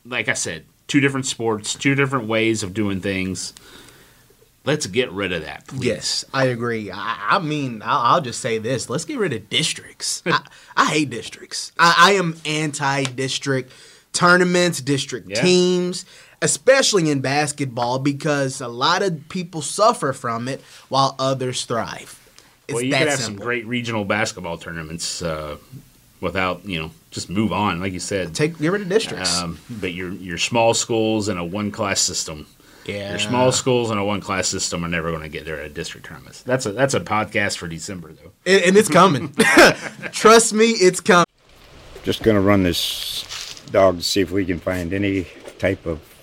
like 0.06 0.28
I 0.28 0.32
said, 0.32 0.64
two 0.86 1.00
different 1.00 1.26
sports, 1.26 1.74
two 1.74 1.94
different 1.94 2.26
ways 2.28 2.62
of 2.62 2.72
doing 2.72 3.00
things. 3.00 3.52
Let's 4.64 4.86
get 4.86 5.10
rid 5.12 5.32
of 5.32 5.42
that, 5.44 5.66
please. 5.66 5.84
yes 5.86 6.24
i 6.34 6.44
agree 6.44 6.90
i, 6.90 7.16
I 7.30 7.38
mean 7.38 7.80
I'll, 7.82 8.14
I'll 8.16 8.20
just 8.20 8.40
say 8.40 8.58
this 8.58 8.90
let's 8.90 9.06
get 9.06 9.18
rid 9.18 9.32
of 9.32 9.48
districts 9.48 10.22
I, 10.26 10.40
I 10.76 10.86
hate 10.86 11.08
districts 11.10 11.72
I, 11.78 11.94
I 11.96 12.12
am 12.12 12.36
anti-district 12.44 13.72
tournaments 14.12 14.80
district 14.82 15.30
Yeah. 15.30 15.40
teams 15.40 16.04
especially 16.42 17.10
in 17.10 17.20
basketball 17.20 17.98
because 17.98 18.60
a 18.60 18.68
lot 18.68 19.02
of 19.02 19.28
people 19.28 19.60
suffer 19.62 20.12
from 20.12 20.48
it 20.48 20.60
while 20.88 21.14
others 21.18 21.64
thrive 21.64 22.14
it's 22.68 22.74
well, 22.74 22.82
you 22.82 22.92
could 22.92 23.08
have 23.08 23.18
simple. 23.18 23.38
some 23.38 23.44
great 23.46 23.66
regional 23.66 24.04
basketball 24.04 24.58
tournaments 24.58 25.22
uh, 25.22 25.56
without, 26.20 26.66
you 26.66 26.78
know, 26.78 26.90
just 27.10 27.30
move 27.30 27.50
on, 27.52 27.80
like 27.80 27.94
you 27.94 28.00
said. 28.00 28.34
take 28.34 28.58
get 28.58 28.70
rid 28.70 28.82
of 28.82 28.88
districts 28.90 29.40
Um, 29.40 29.58
but 29.70 29.94
your 29.94 30.12
your 30.12 30.36
small 30.36 30.74
schools 30.74 31.30
in 31.30 31.38
a 31.38 31.44
one 31.44 31.70
class 31.70 31.98
system. 32.00 32.46
yeah 32.84 33.10
Your 33.10 33.18
small 33.18 33.52
schools 33.52 33.90
in 33.90 33.96
a 33.96 34.04
one 34.04 34.20
class 34.20 34.48
system 34.48 34.84
are 34.84 34.88
never 34.88 35.10
going 35.10 35.22
to 35.22 35.30
get 35.30 35.46
there 35.46 35.58
at 35.60 35.72
district 35.72 36.06
tournaments. 36.06 36.42
That's 36.42 36.66
a 36.66 36.72
that's 36.72 36.92
a 36.92 37.00
podcast 37.00 37.56
for 37.56 37.68
December 37.68 38.12
though. 38.12 38.32
and, 38.44 38.62
and 38.64 38.76
it's 38.76 38.90
coming. 38.90 39.32
Trust 40.12 40.52
me, 40.52 40.66
it's 40.66 41.00
coming. 41.00 41.24
Just 42.02 42.22
gonna 42.22 42.42
run 42.42 42.62
this 42.64 43.62
dog 43.70 43.96
to 43.96 44.02
see 44.02 44.20
if 44.20 44.30
we 44.30 44.44
can 44.44 44.58
find 44.60 44.92
any 44.92 45.26
type 45.58 45.86
of 45.86 46.00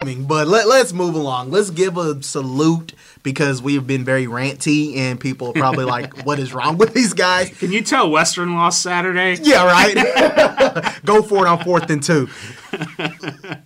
But 0.00 0.46
let, 0.46 0.68
let's 0.68 0.92
move 0.92 1.16
along. 1.16 1.50
Let's 1.50 1.70
give 1.70 1.96
a 1.96 2.22
salute 2.22 2.92
because 3.24 3.60
we 3.60 3.74
have 3.74 3.84
been 3.88 4.04
very 4.04 4.26
ranty 4.26 4.96
and 4.96 5.18
people 5.18 5.48
are 5.48 5.52
probably 5.54 5.84
like, 5.86 6.24
what 6.24 6.38
is 6.38 6.54
wrong 6.54 6.78
with 6.78 6.94
these 6.94 7.12
guys? 7.14 7.50
Can 7.58 7.72
you 7.72 7.82
tell 7.82 8.08
Western 8.08 8.54
lost 8.54 8.80
Saturday? 8.80 9.40
Yeah, 9.42 9.66
right. 9.66 11.00
Go 11.04 11.20
for 11.22 11.44
it 11.44 11.48
on 11.48 11.64
fourth 11.64 11.90
and 11.90 12.00
two. 12.00 12.28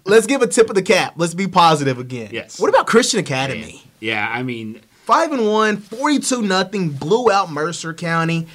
Let's 0.06 0.26
give 0.26 0.40
a 0.40 0.46
tip 0.46 0.70
of 0.70 0.74
the 0.74 0.80
cap. 0.80 1.12
Let's 1.18 1.34
be 1.34 1.48
positive 1.48 1.98
again. 1.98 2.30
Yes. 2.32 2.58
What 2.58 2.70
about 2.70 2.86
Christian 2.86 3.20
Academy? 3.20 3.82
Yeah, 4.00 4.26
I 4.26 4.42
mean, 4.42 4.80
Five 5.04 5.32
and 5.32 5.46
one, 5.48 5.78
42 5.78 6.42
nothing, 6.42 6.90
blew 6.90 7.30
out 7.30 7.50
Mercer 7.50 7.92
County. 7.92 8.46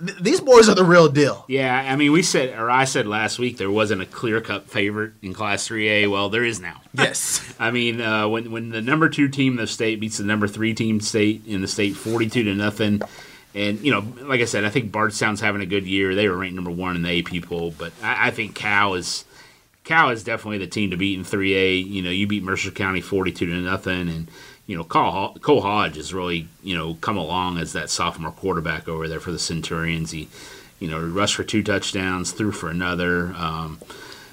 Th- 0.00 0.18
these 0.18 0.40
boys 0.40 0.68
are 0.68 0.74
the 0.74 0.84
real 0.84 1.08
deal. 1.08 1.44
yeah, 1.48 1.86
I 1.88 1.96
mean, 1.96 2.12
we 2.12 2.22
said 2.22 2.58
or 2.58 2.70
I 2.70 2.84
said 2.84 3.06
last 3.06 3.38
week 3.38 3.58
there 3.58 3.70
wasn't 3.70 4.02
a 4.02 4.06
clear 4.06 4.40
cut 4.40 4.68
favorite 4.68 5.12
in 5.22 5.32
Class 5.34 5.68
3A. 5.68 6.10
Well, 6.10 6.28
there 6.28 6.44
is 6.44 6.60
now. 6.60 6.80
Yes. 6.94 7.54
I 7.58 7.70
mean, 7.70 8.00
uh, 8.00 8.28
when 8.28 8.50
when 8.50 8.70
the 8.70 8.82
number 8.82 9.08
two 9.08 9.28
team 9.28 9.52
in 9.52 9.58
the 9.58 9.66
state 9.66 10.00
beats 10.00 10.18
the 10.18 10.24
number 10.24 10.48
three 10.48 10.74
team 10.74 11.00
state 11.00 11.46
in 11.46 11.60
the 11.60 11.68
state 11.68 11.96
forty 11.96 12.28
two 12.28 12.42
to 12.44 12.54
nothing, 12.54 13.02
and 13.54 13.78
you 13.80 13.92
know, 13.92 14.04
like 14.22 14.40
I 14.40 14.46
said, 14.46 14.64
I 14.64 14.70
think 14.70 14.90
Bardstown's 14.90 15.40
having 15.40 15.62
a 15.62 15.66
good 15.66 15.86
year. 15.86 16.14
They 16.14 16.28
were 16.28 16.36
ranked 16.36 16.56
number 16.56 16.72
one 16.72 16.96
in 16.96 17.02
the 17.02 17.18
AP 17.20 17.44
poll, 17.44 17.72
but 17.76 17.92
I, 18.02 18.28
I 18.28 18.30
think 18.32 18.54
Cal 18.56 18.94
is 18.94 19.24
Cal 19.84 20.10
is 20.10 20.24
definitely 20.24 20.58
the 20.58 20.66
team 20.66 20.90
to 20.90 20.96
beat 20.96 21.16
in 21.18 21.24
three 21.24 21.54
A. 21.54 21.74
You 21.74 22.02
know, 22.02 22.10
you 22.10 22.26
beat 22.26 22.42
Mercer 22.42 22.72
County 22.72 23.00
forty 23.00 23.30
two 23.30 23.46
to 23.46 23.54
nothing, 23.54 24.08
and 24.08 24.28
you 24.66 24.76
know, 24.76 24.84
Cole, 24.84 25.60
Hodge 25.60 25.96
has 25.96 26.14
really 26.14 26.48
you 26.62 26.76
know 26.76 26.94
come 26.94 27.16
along 27.16 27.58
as 27.58 27.72
that 27.72 27.90
sophomore 27.90 28.32
quarterback 28.32 28.88
over 28.88 29.08
there 29.08 29.20
for 29.20 29.32
the 29.32 29.38
Centurions. 29.38 30.10
He 30.10 30.28
you 30.80 30.88
know 30.88 31.00
rushed 31.00 31.36
for 31.36 31.44
two 31.44 31.62
touchdowns, 31.62 32.32
threw 32.32 32.52
for 32.52 32.70
another. 32.70 33.34
Um, 33.36 33.78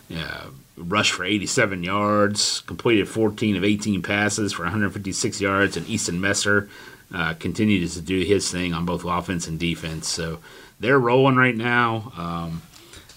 yeah, 0.08 0.48
rushed 0.78 1.14
for 1.14 1.24
87 1.24 1.84
yards, 1.84 2.62
completed 2.62 3.08
14 3.08 3.56
of 3.56 3.64
18 3.64 4.02
passes 4.02 4.52
for 4.52 4.64
156 4.64 5.40
yards, 5.40 5.78
and 5.78 5.88
Easton 5.88 6.20
Messer 6.20 6.70
uh, 7.14 7.34
continues 7.36 7.94
to 7.96 8.02
do 8.02 8.20
his 8.22 8.52
thing 8.52 8.74
on 8.74 8.86
both 8.86 9.06
offense 9.06 9.48
and 9.48 9.60
defense. 9.60 10.08
So 10.08 10.40
they're 10.80 11.00
rolling 11.00 11.36
right 11.36 11.56
now. 11.56 12.12
Um, 12.18 12.62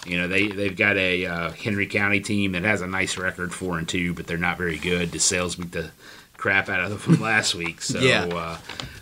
you 0.07 0.19
know 0.19 0.29
they 0.29 0.49
they've 0.49 0.77
got 0.77 0.97
a 0.97 1.27
uh, 1.27 1.51
Henry 1.53 1.87
County 1.87 2.21
team 2.21 2.53
that 2.53 2.63
has 2.63 2.83
a 2.83 2.87
nice 2.87 3.17
record, 3.17 3.55
four 3.55 3.79
and 3.79 3.89
two, 3.89 4.13
but 4.15 4.27
they're 4.27 4.37
not 4.37 4.59
very 4.59 4.79
good. 4.79 5.11
DeSales 5.11 5.57
beat 5.57 5.73
the 5.73 5.91
crap 6.37 6.69
out 6.69 6.81
of 6.91 7.05
them 7.05 7.21
last 7.21 7.55
week. 7.55 7.83
So 7.83 7.99
Yeah. 8.01 8.25
uh, 8.25 8.59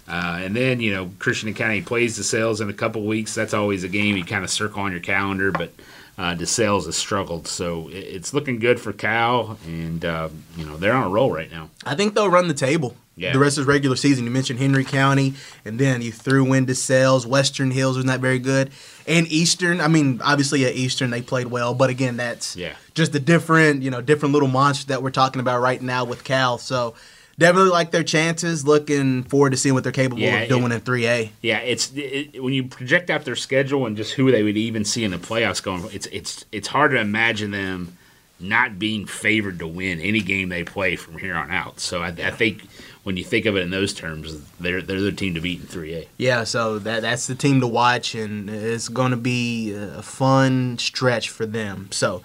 uh, 0.08 0.40
and 0.42 0.54
then 0.54 0.80
you 0.80 0.92
know 0.92 1.10
Christian 1.18 1.52
County 1.54 1.80
plays 1.82 2.18
DeSales 2.18 2.60
in 2.60 2.68
a 2.68 2.72
couple 2.74 3.02
weeks. 3.04 3.34
That's 3.34 3.54
always 3.54 3.84
a 3.84 3.88
game 3.88 4.16
you 4.16 4.24
kind 4.24 4.44
of 4.44 4.50
circle 4.50 4.82
on 4.82 4.92
your 4.92 5.00
calendar, 5.00 5.50
but 5.52 5.72
uh, 6.18 6.34
DeSales 6.34 6.84
has 6.84 6.96
struggled, 6.96 7.48
so 7.48 7.88
it- 7.88 7.94
it's 7.94 8.34
looking 8.34 8.58
good 8.58 8.78
for 8.78 8.92
Cal, 8.92 9.58
and 9.66 10.04
uh, 10.04 10.28
you 10.56 10.66
know 10.66 10.76
they're 10.76 10.92
on 10.92 11.04
a 11.04 11.08
roll 11.08 11.32
right 11.32 11.50
now. 11.50 11.70
I 11.86 11.94
think 11.94 12.14
they'll 12.14 12.28
run 12.30 12.48
the 12.48 12.54
table. 12.54 12.96
Yeah. 13.14 13.34
The 13.34 13.38
rest 13.38 13.58
of 13.58 13.66
the 13.66 13.72
regular 13.72 13.94
season. 13.96 14.24
You 14.24 14.30
mentioned 14.30 14.58
Henry 14.58 14.84
County, 14.84 15.34
and 15.66 15.78
then 15.78 16.00
you 16.00 16.10
threw 16.10 16.50
in 16.54 16.64
DeSales. 16.64 17.26
Western 17.26 17.70
Hills 17.70 17.96
was 17.96 18.06
not 18.06 18.20
very 18.20 18.38
good. 18.38 18.70
And 19.06 19.26
Eastern, 19.30 19.82
I 19.82 19.88
mean, 19.88 20.20
obviously 20.24 20.64
at 20.64 20.74
Eastern 20.74 21.10
they 21.10 21.20
played 21.20 21.48
well, 21.48 21.74
but 21.74 21.90
again, 21.90 22.16
that's 22.16 22.56
Yeah. 22.56 22.72
just 22.94 23.14
a 23.14 23.20
different, 23.20 23.82
you 23.82 23.90
know, 23.90 24.00
different 24.00 24.32
little 24.32 24.48
monster 24.48 24.86
that 24.88 25.02
we're 25.02 25.10
talking 25.10 25.40
about 25.40 25.60
right 25.60 25.82
now 25.82 26.04
with 26.06 26.24
Cal. 26.24 26.56
So 26.56 26.94
definitely 27.38 27.70
like 27.70 27.90
their 27.90 28.02
chances. 28.04 28.66
Looking 28.66 29.22
forward 29.24 29.50
to 29.50 29.56
seeing 29.56 29.74
what 29.74 29.82
they're 29.82 29.92
capable 29.92 30.22
Yeah, 30.22 30.40
of 30.40 30.48
doing 30.48 30.64
it- 30.70 30.72
in 30.74 30.80
3A. 30.80 31.30
Yeah, 31.40 31.58
it's 31.58 31.92
it, 31.94 32.42
when 32.42 32.52
you 32.54 32.64
project 32.64 33.10
out 33.10 33.24
their 33.24 33.36
schedule 33.36 33.86
and 33.86 33.96
just 33.96 34.14
who 34.14 34.30
they 34.30 34.42
would 34.42 34.56
even 34.56 34.84
see 34.84 35.04
in 35.04 35.10
the 35.10 35.18
playoffs 35.18 35.62
going. 35.62 35.84
It's 35.92 36.06
it's 36.06 36.44
it's 36.52 36.68
hard 36.68 36.90
to 36.92 36.98
imagine 37.00 37.50
them 37.50 37.96
not 38.40 38.76
being 38.78 39.06
favored 39.06 39.60
to 39.60 39.66
win 39.68 40.00
any 40.00 40.20
game 40.20 40.48
they 40.48 40.64
play 40.64 40.96
from 40.96 41.16
here 41.18 41.34
on 41.36 41.48
out. 41.50 41.78
So 41.78 42.02
I, 42.02 42.08
I 42.08 42.30
think 42.32 42.62
when 43.04 43.16
you 43.16 43.22
think 43.22 43.46
of 43.46 43.56
it 43.56 43.60
in 43.60 43.70
those 43.70 43.92
terms, 43.94 44.36
they're 44.58 44.82
they're 44.82 45.00
the 45.00 45.12
team 45.12 45.34
to 45.34 45.40
beat 45.40 45.60
in 45.60 45.66
three 45.66 45.94
A. 45.94 46.08
Yeah, 46.18 46.42
so 46.44 46.78
that 46.80 47.02
that's 47.02 47.26
the 47.28 47.34
team 47.36 47.60
to 47.60 47.66
watch, 47.68 48.14
and 48.16 48.50
it's 48.50 48.88
going 48.88 49.12
to 49.12 49.16
be 49.16 49.72
a 49.72 50.02
fun 50.02 50.76
stretch 50.78 51.28
for 51.28 51.46
them. 51.46 51.88
So, 51.92 52.22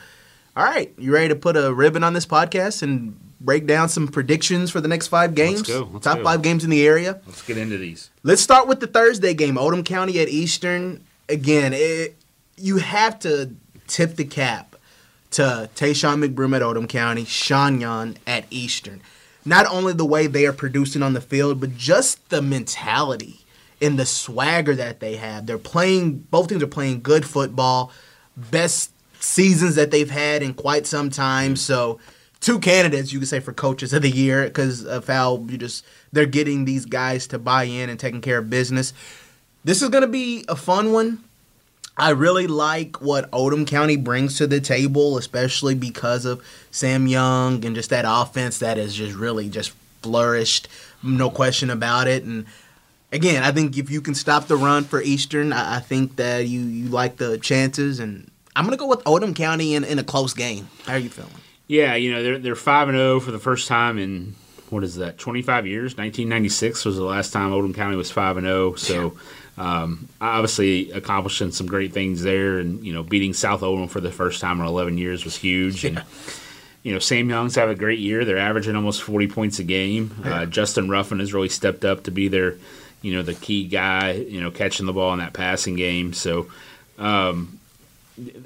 all 0.56 0.64
right, 0.64 0.92
you 0.98 1.14
ready 1.14 1.28
to 1.30 1.36
put 1.36 1.56
a 1.56 1.72
ribbon 1.74 2.04
on 2.04 2.14
this 2.14 2.26
podcast 2.26 2.82
and 2.82 3.20
break 3.40 3.68
down 3.68 3.90
some 3.90 4.08
predictions 4.08 4.72
for 4.72 4.82
the 4.82 4.88
next 4.88 5.08
five 5.08 5.36
games? 5.36 5.62
go, 5.64 5.90
let's 5.92 6.04
Top 6.04 6.18
go. 6.18 6.24
five 6.24 6.42
games 6.42 6.64
in 6.64 6.70
the 6.70 6.86
area. 6.86 7.22
Let's 7.26 7.42
get 7.42 7.58
into 7.58 7.78
these. 7.78 8.10
Let's 8.24 8.42
start 8.42 8.68
with 8.68 8.80
the 8.80 8.88
Thursday 8.88 9.34
game, 9.34 9.58
Oldham 9.58 9.84
County 9.84 10.20
at 10.20 10.30
Eastern. 10.30 11.04
Again, 11.30 11.74
it, 11.74 12.16
you 12.56 12.78
have 12.78 13.20
to 13.20 13.52
tip 13.88 14.16
the 14.16 14.26
cap 14.26 14.76
to 15.32 15.70
Tayshawn 15.76 16.26
McBroom 16.26 16.56
at 16.56 16.62
Oldham 16.62 16.88
County, 16.88 17.26
Sean 17.26 17.82
Yon 17.82 18.18
at 18.26 18.46
Eastern. 18.50 19.02
Not 19.46 19.66
only 19.68 19.94
the 19.94 20.06
way 20.06 20.28
they 20.28 20.46
are 20.46 20.54
producing 20.54 21.04
on 21.04 21.14
the 21.14 21.22
field, 21.22 21.62
but 21.62 21.78
just 21.78 22.30
the 22.30 22.42
mentality 22.42 23.46
and 23.82 23.98
the 23.98 24.06
swagger 24.06 24.76
that 24.76 25.00
they 25.00 25.16
have. 25.18 25.46
They're 25.46 25.58
playing, 25.58 26.20
both 26.32 26.50
teams 26.50 26.64
are 26.64 26.68
playing 26.68 27.02
good 27.02 27.26
football. 27.26 27.92
Best 28.36 28.92
seasons 29.20 29.76
that 29.76 29.92
they've 29.92 30.10
had 30.10 30.44
in 30.44 30.54
quite 30.54 30.86
some 30.86 31.10
time. 31.10 31.56
So, 31.56 32.00
two 32.40 32.60
candidates 32.60 33.12
you 33.12 33.20
could 33.20 33.28
say 33.28 33.40
for 33.40 33.54
coaches 33.54 33.94
of 33.94 34.02
the 34.02 34.10
year 34.10 34.46
because 34.46 34.86
of 34.86 35.08
how 35.08 35.46
you 35.50 35.58
just 35.58 35.86
they're 36.12 36.26
getting 36.26 36.66
these 36.66 36.86
guys 36.86 37.28
to 37.28 37.40
buy 37.40 37.64
in 37.64 37.90
and 37.90 38.00
taking 38.00 38.22
care 38.22 38.38
of 38.38 38.50
business. 38.50 38.94
This 39.64 39.82
is 39.82 39.90
going 39.90 40.04
to 40.04 40.08
be 40.08 40.46
a 40.48 40.56
fun 40.56 40.94
one. 40.94 41.24
I 41.98 42.12
really 42.12 42.46
like 42.46 43.02
what 43.02 43.28
Oldham 43.34 43.66
County 43.66 43.98
brings 43.98 44.38
to 44.38 44.46
the 44.46 44.62
table, 44.62 45.18
especially 45.18 45.74
because 45.74 46.26
of 46.26 46.44
Sam 46.70 47.08
Young 47.08 47.66
and 47.66 47.76
just 47.76 47.90
that 47.90 48.06
offense 48.08 48.60
that 48.60 48.78
has 48.78 48.94
just 48.94 49.16
really 49.16 49.50
just 49.50 49.74
flourished, 50.04 50.68
no 51.02 51.32
question 51.32 51.72
about 51.72 52.08
it. 52.08 52.24
And 52.24 52.46
again, 53.12 53.44
I 53.44 53.52
think 53.52 53.78
if 53.78 53.90
you 53.90 54.00
can 54.00 54.14
stop 54.14 54.48
the 54.48 54.56
run 54.56 54.84
for 54.84 55.02
Eastern, 55.02 55.52
I, 55.52 55.80
think 55.80 56.18
that 56.18 56.48
you 56.48 56.62
you 56.62 56.90
like 56.90 57.18
the 57.18 57.40
chances. 57.40 58.00
And 58.00 58.30
I'm 58.56 58.64
gonna 58.66 58.78
go 58.78 58.88
with 58.88 59.02
Oldham 59.08 59.34
County 59.34 59.74
in, 59.74 59.84
in 59.84 59.98
a 59.98 60.04
close 60.04 60.36
game. 60.36 60.68
How 60.86 60.94
are 60.94 61.00
you 61.00 61.10
feeling? 61.10 61.32
Yeah, 61.68 61.96
you 61.96 62.12
know 62.14 62.24
they're 62.24 62.40
they're 62.40 62.56
five 62.56 62.88
and 62.90 62.98
zero 62.98 63.20
for 63.20 63.32
the 63.32 63.40
first 63.40 63.68
time 63.68 63.98
in 63.98 64.36
what 64.70 64.84
is 64.84 64.96
that? 64.96 65.18
Twenty 65.18 65.42
five 65.42 65.68
years. 65.68 65.98
Nineteen 65.98 66.30
ninety 66.30 66.50
six 66.50 66.86
was 66.86 66.96
the 66.98 67.04
last 67.04 67.34
time 67.34 67.54
Oldham 67.54 67.74
County 67.74 67.96
was 67.96 68.12
five 68.12 68.38
and 68.38 68.46
zero. 68.48 68.76
So. 68.76 69.18
Um, 69.60 70.08
obviously 70.22 70.92
accomplishing 70.92 71.52
some 71.52 71.66
great 71.66 71.92
things 71.92 72.22
there, 72.22 72.60
and 72.60 72.86
you 72.86 72.94
know 72.94 73.02
beating 73.02 73.34
South 73.34 73.64
Oldham 73.64 73.88
for 73.88 74.00
the 74.00 74.12
first 74.12 74.40
time 74.40 74.60
in 74.60 74.68
11 74.68 75.00
years 75.00 75.26
was 75.26 75.36
huge. 75.36 75.84
And 75.84 76.04
you 76.84 76.94
know 76.94 77.00
Sam 77.00 77.28
Young's 77.28 77.56
have 77.56 77.68
a 77.68 77.74
great 77.74 77.98
year. 77.98 78.24
They're 78.24 78.38
averaging 78.38 78.76
almost 78.76 79.02
40 79.02 79.28
points 79.30 79.58
a 79.58 79.64
game. 79.64 80.16
Uh, 80.24 80.46
Justin 80.46 80.90
Ruffin 80.90 81.20
has 81.20 81.34
really 81.34 81.50
stepped 81.50 81.86
up 81.86 82.04
to 82.04 82.12
be 82.12 82.28
their, 82.28 82.56
you 83.02 83.16
know, 83.16 83.24
the 83.24 83.34
key 83.34 83.68
guy. 83.68 84.12
You 84.12 84.42
know, 84.42 84.52
catching 84.52 84.86
the 84.86 84.94
ball 84.94 85.14
in 85.14 85.20
that 85.20 85.34
passing 85.34 85.76
game. 85.76 86.14
So. 86.14 86.52
Um, 87.00 87.60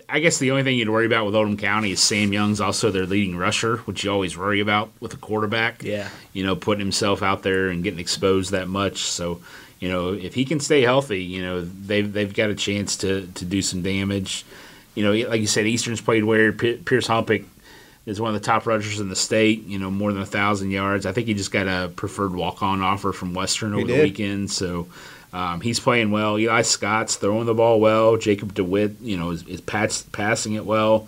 I 0.09 0.19
guess 0.19 0.37
the 0.37 0.51
only 0.51 0.63
thing 0.63 0.77
you'd 0.77 0.89
worry 0.89 1.05
about 1.05 1.25
with 1.25 1.35
Oldham 1.35 1.55
County 1.55 1.91
is 1.91 2.01
Sam 2.01 2.33
Young's 2.33 2.59
also 2.59 2.91
their 2.91 3.05
leading 3.05 3.37
rusher, 3.37 3.77
which 3.77 4.03
you 4.03 4.11
always 4.11 4.37
worry 4.37 4.59
about 4.59 4.91
with 4.99 5.13
a 5.13 5.17
quarterback. 5.17 5.81
Yeah. 5.81 6.09
You 6.33 6.45
know, 6.45 6.55
putting 6.55 6.81
himself 6.81 7.23
out 7.23 7.43
there 7.43 7.69
and 7.69 7.83
getting 7.83 7.99
exposed 7.99 8.51
that 8.51 8.67
much. 8.67 8.99
So, 9.03 9.41
you 9.79 9.87
know, 9.87 10.13
if 10.13 10.33
he 10.33 10.43
can 10.43 10.59
stay 10.59 10.81
healthy, 10.81 11.23
you 11.23 11.41
know, 11.41 11.61
they've 11.61 12.11
they've 12.11 12.33
got 12.33 12.49
a 12.49 12.55
chance 12.55 12.97
to 12.97 13.27
to 13.27 13.45
do 13.45 13.61
some 13.61 13.81
damage. 13.81 14.45
You 14.95 15.05
know, 15.05 15.29
like 15.29 15.39
you 15.39 15.47
said, 15.47 15.65
Eastern's 15.65 16.01
played 16.01 16.25
where 16.25 16.51
Pierce 16.51 17.07
Humpick 17.07 17.45
is 18.05 18.19
one 18.19 18.35
of 18.35 18.41
the 18.41 18.45
top 18.45 18.65
rushers 18.65 18.99
in 18.99 19.07
the 19.07 19.15
state. 19.15 19.65
You 19.65 19.79
know, 19.79 19.89
more 19.89 20.11
than 20.11 20.21
a 20.21 20.25
thousand 20.25 20.71
yards. 20.71 21.05
I 21.05 21.13
think 21.13 21.27
he 21.27 21.33
just 21.33 21.51
got 21.51 21.67
a 21.67 21.87
preferred 21.87 22.35
walk 22.35 22.61
on 22.61 22.81
offer 22.81 23.13
from 23.13 23.33
Western 23.33 23.73
over 23.73 23.87
the 23.87 24.01
weekend. 24.01 24.51
So. 24.51 24.87
Um, 25.33 25.61
he's 25.61 25.79
playing 25.79 26.11
well. 26.11 26.37
Eli 26.37 26.61
Scott's 26.61 27.15
throwing 27.15 27.45
the 27.45 27.53
ball 27.53 27.79
well. 27.79 28.17
Jacob 28.17 28.53
DeWitt, 28.53 28.99
you 29.01 29.17
know, 29.17 29.31
is, 29.31 29.47
is 29.47 29.61
pass, 29.61 30.01
passing 30.01 30.53
it 30.53 30.65
well. 30.65 31.07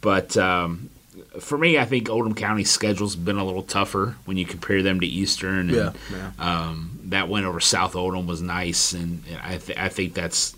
But 0.00 0.36
um, 0.36 0.90
for 1.38 1.56
me, 1.56 1.78
I 1.78 1.84
think 1.84 2.10
Oldham 2.10 2.34
County's 2.34 2.70
schedule's 2.70 3.14
been 3.14 3.38
a 3.38 3.44
little 3.44 3.62
tougher 3.62 4.16
when 4.24 4.36
you 4.36 4.44
compare 4.44 4.82
them 4.82 5.00
to 5.00 5.06
Eastern. 5.06 5.70
And, 5.70 5.70
Yeah, 5.70 5.92
yeah. 6.10 6.30
Um, 6.38 6.98
that 7.04 7.28
win 7.28 7.44
over 7.44 7.60
South 7.60 7.94
Oldham 7.94 8.26
was 8.26 8.42
nice, 8.42 8.92
and 8.92 9.22
I, 9.42 9.58
th- 9.58 9.78
I 9.78 9.88
think 9.88 10.14
that's 10.14 10.56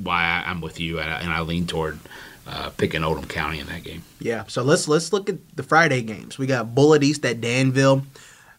why 0.00 0.22
I, 0.22 0.50
I'm 0.50 0.60
with 0.60 0.78
you, 0.78 1.00
and 1.00 1.10
I, 1.10 1.20
and 1.20 1.32
I 1.32 1.40
lean 1.40 1.66
toward 1.66 1.98
uh, 2.46 2.70
picking 2.70 3.02
Oldham 3.02 3.26
County 3.26 3.58
in 3.58 3.66
that 3.66 3.82
game. 3.82 4.02
Yeah. 4.20 4.44
So 4.48 4.62
let's 4.62 4.86
let's 4.86 5.12
look 5.12 5.28
at 5.28 5.56
the 5.56 5.62
Friday 5.62 6.02
games. 6.02 6.38
We 6.38 6.46
got 6.46 6.74
Bullitt 6.74 7.02
East 7.02 7.24
at 7.24 7.40
Danville. 7.40 8.04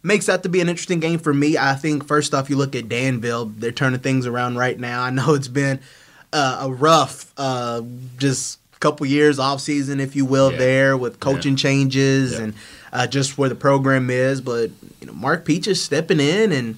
Makes 0.06 0.28
that 0.28 0.44
to 0.44 0.50
be 0.50 0.62
an 0.62 0.70
interesting 0.70 1.00
game 1.00 1.18
for 1.20 1.34
me. 1.34 1.58
I 1.58 1.74
think 1.74 2.06
first 2.08 2.34
off, 2.34 2.50
you 2.50 2.56
look 2.58 2.76
at 2.76 2.88
Danville. 2.88 3.46
They're 3.48 3.72
turning 3.72 4.00
things 4.00 4.28
around 4.28 4.58
right 4.58 4.80
now. 4.80 5.02
I 5.02 5.10
know 5.10 5.34
it's 5.40 5.48
been 5.48 5.80
uh, 6.32 6.60
a 6.62 6.72
rough, 6.72 7.34
uh, 7.38 7.82
just 8.18 8.60
couple 8.80 9.06
years 9.08 9.40
off 9.40 9.62
season, 9.62 10.00
if 10.00 10.16
you 10.16 10.26
will, 10.26 10.52
Yeah. 10.52 10.58
there 10.58 10.98
with 10.98 11.20
coaching 11.20 11.56
changes 11.56 12.34
Yeah. 12.34 12.40
and 12.42 12.54
uh, 12.94 13.08
just 13.08 13.38
where 13.38 13.50
the 13.50 13.56
program 13.56 14.10
is. 14.12 14.42
But 14.42 14.70
you 15.02 15.08
know, 15.08 15.14
Mark 15.14 15.44
Peach 15.44 15.68
is 15.68 15.82
stepping 15.84 16.20
in 16.20 16.52
and 16.52 16.78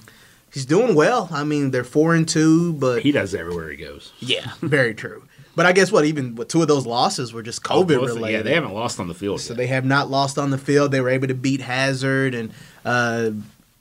he's 0.50 0.64
doing 0.64 0.94
well. 0.94 1.28
I 1.30 1.44
mean, 1.44 1.70
they're 1.70 1.84
four 1.84 2.14
and 2.14 2.26
two, 2.26 2.72
but 2.74 3.02
He 3.02 3.12
does 3.12 3.34
everywhere 3.34 3.68
he 3.70 3.76
goes. 3.76 4.12
yeah, 4.20 4.52
very 4.62 4.94
true. 4.94 5.24
But 5.54 5.66
I 5.66 5.72
guess 5.72 5.90
what 5.90 6.04
even 6.04 6.36
with 6.36 6.46
two 6.48 6.62
of 6.62 6.68
those 6.68 6.86
losses 6.86 7.32
were 7.32 7.42
just 7.42 7.62
COVID 7.64 7.88
Both- 7.98 8.08
related. 8.14 8.36
Yeah, 8.38 8.42
they 8.42 8.54
haven't 8.54 8.74
lost 8.74 9.00
on 9.00 9.08
the 9.08 9.14
field. 9.14 9.40
So 9.40 9.52
yet. 9.52 9.58
they 9.58 9.66
have 9.66 9.84
not 9.84 10.08
lost 10.08 10.38
on 10.38 10.50
the 10.50 10.56
field. 10.58 10.92
They 10.92 11.00
were 11.00 11.10
able 11.10 11.26
to 11.26 11.34
beat 11.34 11.60
Hazard 11.60 12.32
and 12.34 12.52
uh, 12.84 13.30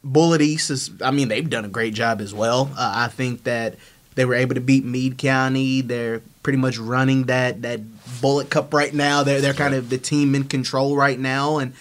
Bullitt 0.03 0.41
East. 0.41 0.69
Is, 0.69 0.91
I 1.01 1.11
mean, 1.11 1.27
they've 1.27 1.49
done 1.49 1.65
a 1.65 1.69
great 1.69 1.93
job 1.93 2.21
as 2.21 2.33
well. 2.33 2.69
Uh, 2.77 2.91
I 2.95 3.07
think 3.07 3.43
that 3.43 3.75
they 4.15 4.25
were 4.25 4.35
able 4.35 4.55
to 4.55 4.61
beat 4.61 4.83
Meade 4.83 5.17
County. 5.17 5.81
They're 5.81 6.21
pretty 6.43 6.57
much 6.57 6.77
running 6.77 7.25
that 7.25 7.61
that 7.61 7.81
Bullitt 8.21 8.49
Cup 8.49 8.73
right 8.73 8.93
now. 8.93 9.23
They're 9.23 9.41
they're 9.41 9.53
kind 9.53 9.75
of 9.75 9.89
the 9.89 9.97
team 9.97 10.35
in 10.35 10.45
control 10.45 10.95
right 10.95 11.19
now, 11.19 11.57
and 11.57 11.73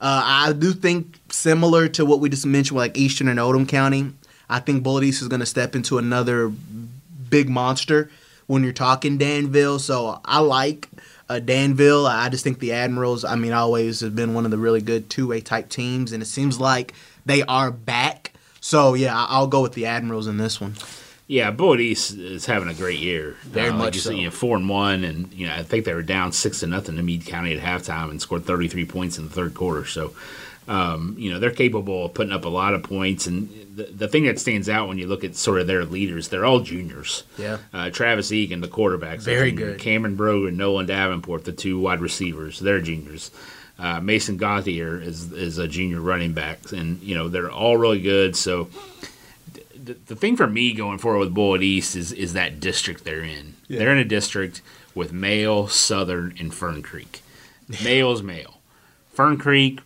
uh, 0.00 0.22
I 0.24 0.52
do 0.52 0.72
think 0.72 1.18
similar 1.30 1.88
to 1.88 2.04
what 2.04 2.20
we 2.20 2.28
just 2.28 2.46
mentioned, 2.46 2.78
like 2.78 2.96
Eastern 2.96 3.28
and 3.28 3.40
Oldham 3.40 3.66
County. 3.66 4.12
I 4.48 4.60
think 4.60 4.82
Bullitt 4.82 5.04
East 5.04 5.22
is 5.22 5.28
going 5.28 5.40
to 5.40 5.46
step 5.46 5.76
into 5.76 5.98
another 5.98 6.50
big 7.28 7.48
monster 7.48 8.10
when 8.46 8.64
you're 8.64 8.72
talking 8.72 9.16
Danville. 9.16 9.78
So 9.78 10.20
I 10.24 10.40
like 10.40 10.88
uh, 11.30 11.38
Danville. 11.38 12.06
I 12.08 12.28
just 12.28 12.42
think 12.42 12.58
the 12.58 12.72
Admirals, 12.72 13.24
I 13.24 13.36
mean, 13.36 13.52
always 13.52 14.00
have 14.00 14.16
been 14.16 14.34
one 14.34 14.44
of 14.44 14.50
the 14.50 14.58
really 14.58 14.80
good 14.80 15.08
two 15.08 15.28
way 15.28 15.40
type 15.40 15.68
teams, 15.68 16.10
and 16.12 16.22
it 16.22 16.26
seems 16.26 16.58
like 16.58 16.92
they 17.24 17.42
are 17.44 17.70
back. 17.70 18.32
So 18.60 18.94
yeah, 18.94 19.14
I'll 19.14 19.46
go 19.46 19.62
with 19.62 19.74
the 19.74 19.86
Admirals 19.86 20.26
in 20.26 20.38
this 20.38 20.60
one. 20.60 20.74
Yeah, 21.30 21.52
Bullitt 21.52 21.78
East 21.78 22.14
is 22.14 22.44
having 22.44 22.68
a 22.68 22.74
great 22.74 22.98
year. 22.98 23.36
Very 23.44 23.70
like 23.70 23.78
much 23.78 23.94
you 23.94 24.00
said, 24.00 24.10
so. 24.10 24.16
You 24.16 24.24
know, 24.24 24.30
four 24.32 24.56
and 24.56 24.68
one, 24.68 25.04
and 25.04 25.32
you 25.32 25.46
know, 25.46 25.54
I 25.54 25.62
think 25.62 25.84
they 25.84 25.94
were 25.94 26.02
down 26.02 26.32
six 26.32 26.58
to 26.58 26.66
nothing 26.66 26.96
to 26.96 27.04
Meade 27.04 27.24
County 27.24 27.56
at 27.56 27.62
halftime 27.62 28.10
and 28.10 28.20
scored 28.20 28.44
33 28.44 28.84
points 28.86 29.16
in 29.16 29.28
the 29.28 29.30
third 29.30 29.54
quarter. 29.54 29.86
So, 29.86 30.12
um, 30.66 31.14
you 31.16 31.32
know, 31.32 31.38
they're 31.38 31.52
capable 31.52 32.06
of 32.06 32.14
putting 32.14 32.32
up 32.32 32.46
a 32.46 32.48
lot 32.48 32.74
of 32.74 32.82
points. 32.82 33.28
And 33.28 33.48
the, 33.72 33.84
the 33.84 34.08
thing 34.08 34.24
that 34.24 34.40
stands 34.40 34.68
out 34.68 34.88
when 34.88 34.98
you 34.98 35.06
look 35.06 35.22
at 35.22 35.36
sort 35.36 35.60
of 35.60 35.68
their 35.68 35.84
leaders, 35.84 36.30
they're 36.30 36.44
all 36.44 36.58
juniors. 36.58 37.22
Yeah. 37.38 37.58
Uh, 37.72 37.90
Travis 37.90 38.32
Egan, 38.32 38.60
the 38.60 38.66
quarterback, 38.66 39.20
Very 39.20 39.52
good. 39.52 39.78
Cameron 39.78 40.16
Brogan, 40.16 40.56
Nolan 40.56 40.86
Davenport, 40.86 41.44
the 41.44 41.52
two 41.52 41.78
wide 41.78 42.00
receivers, 42.00 42.58
they're 42.58 42.80
juniors. 42.80 43.30
Uh, 43.78 44.00
Mason 44.00 44.36
Gauthier 44.36 45.00
is 45.00 45.32
is 45.32 45.58
a 45.58 45.68
junior 45.68 46.00
running 46.00 46.32
back, 46.32 46.72
and 46.72 47.00
you 47.00 47.14
know 47.14 47.28
they're 47.28 47.52
all 47.52 47.76
really 47.76 48.02
good. 48.02 48.34
So 48.34 48.68
the, 49.82 49.94
the 50.06 50.16
thing 50.16 50.36
for 50.36 50.46
me 50.46 50.72
going 50.72 50.98
forward 50.98 51.20
with 51.20 51.34
Bullitt 51.34 51.62
East 51.62 51.96
is 51.96 52.12
is 52.12 52.32
that 52.34 52.60
district 52.60 53.04
they're 53.04 53.22
in. 53.22 53.54
They're 53.68 53.92
in 53.92 53.98
a 53.98 54.04
district 54.04 54.62
with 54.94 55.12
Male, 55.12 55.68
Southern, 55.68 56.34
and 56.38 56.52
Fern 56.52 56.82
Creek. 56.82 57.22
Male's 57.84 58.22
Male. 58.22 58.58
Fern 59.12 59.38
Creek, 59.38 59.80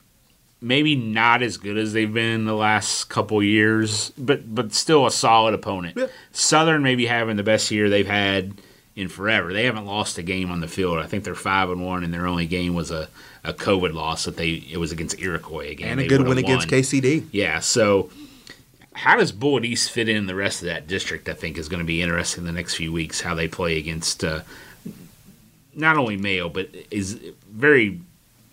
maybe 0.61 0.97
not 0.97 1.43
as 1.43 1.57
good 1.57 1.77
as 1.77 1.93
they've 1.93 2.13
been 2.13 2.47
the 2.47 2.55
last 2.55 3.05
couple 3.11 3.43
years, 3.43 4.11
but 4.17 4.55
but 4.55 4.73
still 4.73 5.07
a 5.07 5.11
solid 5.11 5.55
opponent. 5.55 5.99
Southern 6.33 6.83
maybe 6.83 7.07
having 7.07 7.37
the 7.37 7.43
best 7.43 7.71
year 7.71 7.91
they've 7.91 8.07
had 8.07 8.55
in 8.97 9.09
forever. 9.09 9.53
They 9.53 9.65
haven't 9.65 9.87
lost 9.87 10.19
a 10.19 10.23
game 10.23 10.51
on 10.51 10.61
the 10.61 10.69
field. 10.69 10.99
I 10.99 11.07
think 11.07 11.25
they're 11.25 11.35
five 11.35 11.69
and 11.71 11.85
one, 11.85 12.05
and 12.05 12.15
their 12.15 12.27
only 12.27 12.47
game 12.47 12.75
was 12.75 12.91
a, 12.91 13.09
a 13.43 13.53
COVID 13.53 13.93
loss 13.93 14.25
that 14.25 14.37
they 14.37 14.65
it 14.71 14.79
was 14.79 14.93
against 14.93 15.19
Iroquois 15.19 15.71
again. 15.71 15.91
And 15.91 16.01
a 16.01 16.05
They 16.05 16.09
good 16.09 16.27
win 16.27 16.39
against. 16.39 16.69
KCD. 16.69 17.27
Yeah, 17.33 17.61
so 17.61 18.11
how 18.95 19.17
does 19.17 19.33
Bullitt 19.33 19.65
East 19.65 19.91
fit 19.91 20.09
in 20.09 20.27
the 20.27 20.35
rest 20.35 20.63
of 20.63 20.67
that 20.67 20.87
district? 20.87 21.29
I 21.29 21.35
think 21.35 21.59
is 21.59 21.69
going 21.69 21.81
to 21.81 21.87
be 21.87 22.01
interesting 22.03 22.43
in 22.43 22.47
the 22.47 22.53
next 22.53 22.75
few 22.75 22.93
weeks. 22.93 23.21
How 23.21 23.35
they 23.35 23.49
play 23.49 23.79
against 23.79 24.25
uh, 24.25 24.41
not 25.75 25.97
only 25.97 26.17
Male, 26.17 26.49
but 26.49 26.69
is 26.91 27.15
very, 27.51 28.01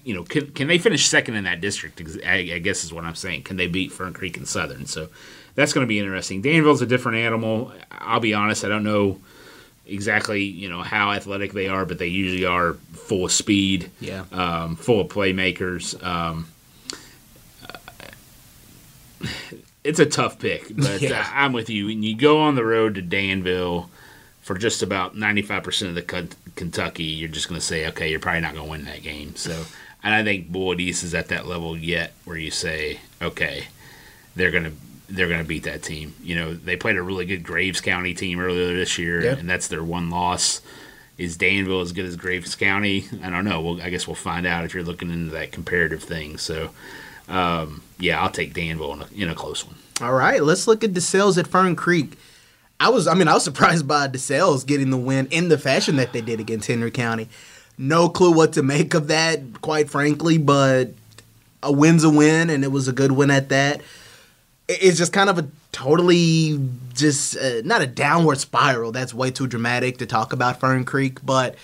you 0.03 0.13
know, 0.15 0.23
can, 0.23 0.47
can 0.51 0.67
they 0.67 0.77
finish 0.79 1.07
second 1.07 1.35
in 1.35 1.43
that 1.43 1.61
district? 1.61 2.01
I, 2.25 2.53
I 2.55 2.59
guess 2.59 2.83
is 2.83 2.91
what 2.91 3.03
I'm 3.05 3.15
saying. 3.15 3.43
Can 3.43 3.57
they 3.57 3.67
beat 3.67 3.91
Fern 3.91 4.13
Creek 4.13 4.37
and 4.37 4.47
Southern? 4.47 4.87
So 4.87 5.09
that's 5.53 5.73
going 5.73 5.85
to 5.85 5.89
be 5.89 5.99
interesting. 5.99 6.41
Danville's 6.41 6.81
a 6.81 6.87
different 6.87 7.19
animal. 7.19 7.71
I'll 7.91 8.19
be 8.19 8.33
honest, 8.33 8.65
I 8.65 8.69
don't 8.69 8.83
know 8.83 9.19
exactly 9.87 10.43
you 10.43 10.69
know 10.69 10.81
how 10.81 11.11
athletic 11.11 11.51
they 11.53 11.67
are, 11.67 11.85
but 11.85 11.97
they 11.99 12.07
usually 12.07 12.45
are 12.45 12.73
full 12.93 13.25
of 13.25 13.31
speed 13.31 13.91
Yeah. 13.99 14.23
um, 14.31 14.75
full 14.75 15.01
of 15.01 15.07
playmakers. 15.09 16.01
Um, 16.03 16.47
it's 19.83 19.99
a 19.99 20.05
tough 20.05 20.39
pick, 20.39 20.65
but 20.75 21.01
Yeah. 21.01 21.21
uh, 21.21 21.25
I'm 21.33 21.53
with 21.53 21.69
you. 21.69 21.87
When 21.87 22.03
you 22.03 22.15
go 22.15 22.39
on 22.41 22.55
the 22.55 22.65
road 22.65 22.95
to 22.95 23.01
Danville 23.01 23.89
for 24.41 24.57
just 24.57 24.81
about 24.81 25.15
95% 25.15 25.89
of 25.89 25.95
the 25.95 26.01
Ken- 26.01 26.29
Kentucky, 26.55 27.03
you're 27.03 27.29
just 27.29 27.47
going 27.47 27.59
to 27.59 27.65
say, 27.65 27.87
okay, 27.89 28.09
you're 28.09 28.19
probably 28.19 28.41
not 28.41 28.53
going 28.53 28.65
to 28.65 28.71
win 28.71 28.85
that 28.85 29.03
game. 29.03 29.35
So, 29.35 29.65
and 30.03 30.13
I 30.13 30.23
think 30.23 30.51
Bullitt 30.51 30.79
East 30.79 31.03
is 31.03 31.13
at 31.13 31.27
that 31.29 31.45
level 31.47 31.77
yet 31.77 32.13
where 32.25 32.37
you 32.37 32.51
say, 32.51 32.99
okay, 33.21 33.65
they're 34.35 34.51
going 34.51 34.63
to 34.65 34.71
they're 35.09 35.27
going 35.27 35.41
to 35.41 35.47
beat 35.47 35.63
that 35.63 35.83
team. 35.83 36.13
You 36.23 36.35
know, 36.35 36.53
they 36.53 36.77
played 36.77 36.95
a 36.95 37.01
really 37.03 37.25
good 37.25 37.43
Graves 37.43 37.81
County 37.81 38.13
team 38.13 38.39
earlier 38.39 38.73
this 38.73 38.97
year, 38.97 39.21
Yep. 39.21 39.39
and 39.39 39.49
that's 39.49 39.67
their 39.67 39.83
one 39.83 40.09
loss. 40.09 40.61
Is 41.17 41.35
Danville 41.35 41.81
as 41.81 41.91
good 41.91 42.05
as 42.05 42.15
Graves 42.15 42.55
County? 42.55 43.05
I 43.21 43.29
don't 43.29 43.43
know. 43.43 43.59
Well, 43.59 43.81
I 43.81 43.89
guess 43.89 44.07
we'll 44.07 44.15
find 44.15 44.47
out 44.47 44.63
if 44.63 44.73
you're 44.73 44.85
looking 44.85 45.11
into 45.11 45.31
that 45.33 45.51
comparative 45.51 46.01
thing. 46.01 46.37
So, 46.37 46.69
um, 47.27 47.83
yeah, 47.99 48.21
I'll 48.21 48.29
take 48.31 48.53
Danville 48.53 48.93
in 48.93 49.01
a, 49.01 49.07
in 49.23 49.29
a 49.29 49.35
close 49.35 49.65
one. 49.65 49.75
All 50.01 50.13
right, 50.13 50.41
let's 50.41 50.67
look 50.67 50.83
at 50.83 50.93
DeSales 50.93 51.37
at 51.37 51.47
Fern 51.47 51.75
Creek. 51.75 52.17
I 52.79 52.89
was, 52.89 53.07
I 53.07 53.13
mean, 53.13 53.27
I 53.27 53.33
was 53.33 53.43
surprised 53.51 53.87
by 53.87 54.07
DeSales 54.07 54.65
getting 54.65 54.89
the 54.89 54.97
win 54.97 55.27
in 55.31 55.49
the 55.49 55.57
fashion 55.57 55.95
that 55.97 56.13
they 56.13 56.21
did 56.21 56.39
against 56.39 56.67
Henry 56.67 56.91
County. 56.91 57.29
No 57.77 58.09
clue 58.09 58.31
what 58.31 58.53
to 58.53 58.63
make 58.63 58.93
of 58.93 59.07
that, 59.07 59.61
quite 59.61 59.89
frankly, 59.89 60.37
but 60.37 60.89
a 61.63 61.71
win's 61.71 62.03
a 62.03 62.09
win, 62.09 62.49
and 62.49 62.63
it 62.63 62.71
was 62.71 62.87
a 62.87 62.91
good 62.93 63.11
win 63.11 63.31
at 63.31 63.49
that. 63.49 63.81
It's 64.67 64.97
just 64.97 65.13
kind 65.13 65.29
of 65.29 65.37
a 65.37 65.47
totally 65.71 66.59
just 66.93 67.37
uh, 67.37 67.61
not 67.63 67.81
a 67.81 67.87
downward 67.87 68.37
spiral. 68.39 68.91
That's 68.91 69.13
way 69.13 69.31
too 69.31 69.47
dramatic 69.47 69.97
to 69.97 70.05
talk 70.05 70.33
about 70.33 70.59
Fern 70.59 70.85
Creek, 70.85 71.23
but 71.25 71.55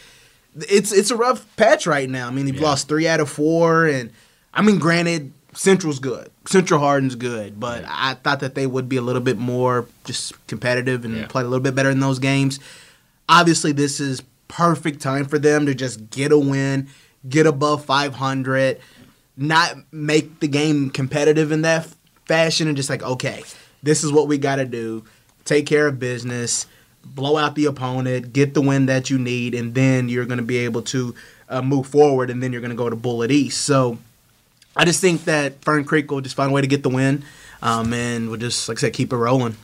it's 0.55 0.91
it's 0.91 1.11
a 1.11 1.15
rough 1.15 1.45
patch 1.55 1.85
right 1.87 2.09
now. 2.09 2.27
I 2.27 2.31
mean, 2.31 2.45
they've 2.45 2.55
Yeah. 2.55 2.63
lost 2.67 2.87
three 2.87 3.07
out 3.07 3.19
of 3.19 3.29
four, 3.29 3.85
and 3.85 4.11
I 4.53 4.61
mean, 4.61 4.79
granted, 4.79 5.31
Central's 5.57 5.97
good, 5.97 6.29
Central 6.45 6.79
Hardin's 6.79 7.15
good, 7.15 7.59
but 7.59 7.83
I 7.87 8.13
thought 8.13 8.41
that 8.41 8.53
they 8.53 8.67
would 8.67 8.87
be 8.87 8.95
a 8.97 9.01
little 9.01 9.21
bit 9.23 9.39
more 9.39 9.87
just 10.05 10.33
competitive 10.45 11.03
and 11.03 11.17
Yeah. 11.17 11.25
play 11.25 11.41
a 11.41 11.45
little 11.47 11.63
bit 11.63 11.73
better 11.73 11.89
in 11.89 11.99
those 11.99 12.19
games. 12.19 12.59
Obviously, 13.27 13.71
this 13.71 13.99
is 13.99 14.21
perfect 14.47 15.01
time 15.01 15.25
for 15.25 15.39
them 15.39 15.65
to 15.65 15.73
just 15.73 16.11
get 16.11 16.31
a 16.31 16.37
win, 16.37 16.87
get 17.27 17.47
above 17.47 17.83
500, 17.83 18.77
not 19.35 19.77
make 19.91 20.39
the 20.41 20.47
game 20.47 20.91
competitive 20.91 21.51
in 21.51 21.63
that 21.63 21.87
fashion, 22.25 22.67
and 22.67 22.77
just 22.77 22.89
like, 22.89 23.01
okay, 23.01 23.43
this 23.81 24.03
is 24.03 24.11
what 24.11 24.27
we 24.27 24.37
got 24.37 24.57
to 24.57 24.65
do. 24.65 25.03
Take 25.43 25.65
care 25.65 25.87
of 25.87 25.97
business, 25.97 26.67
blow 27.03 27.35
out 27.35 27.55
the 27.55 27.65
opponent, 27.65 28.31
get 28.31 28.53
the 28.53 28.61
win 28.61 28.85
that 28.85 29.09
you 29.09 29.17
need, 29.17 29.55
and 29.55 29.73
then 29.73 30.07
you're 30.07 30.25
going 30.25 30.37
to 30.39 30.43
be 30.45 30.57
able 30.57 30.83
to 30.83 31.15
uh, 31.49 31.63
move 31.63 31.87
forward, 31.87 32.29
and 32.29 32.43
then 32.43 32.51
you're 32.51 32.61
going 32.61 32.69
to 32.69 32.75
go 32.77 32.89
to 32.91 32.95
Bullitt 32.95 33.31
East. 33.31 33.61
So 33.61 33.97
I 34.77 34.85
just 34.85 35.01
think 35.01 35.25
that 35.25 35.63
Fern 35.63 35.83
Creek 35.85 36.09
will 36.11 36.21
just 36.21 36.35
find 36.35 36.51
a 36.51 36.53
way 36.53 36.61
to 36.61 36.67
get 36.67 36.83
the 36.83 36.89
win, 36.89 37.23
um, 37.61 37.91
and 37.93 38.29
we'll 38.29 38.39
just, 38.39 38.69
like 38.69 38.77
I 38.77 38.81
said, 38.81 38.93
keep 38.93 39.11
it 39.11 39.17
rolling. 39.17 39.55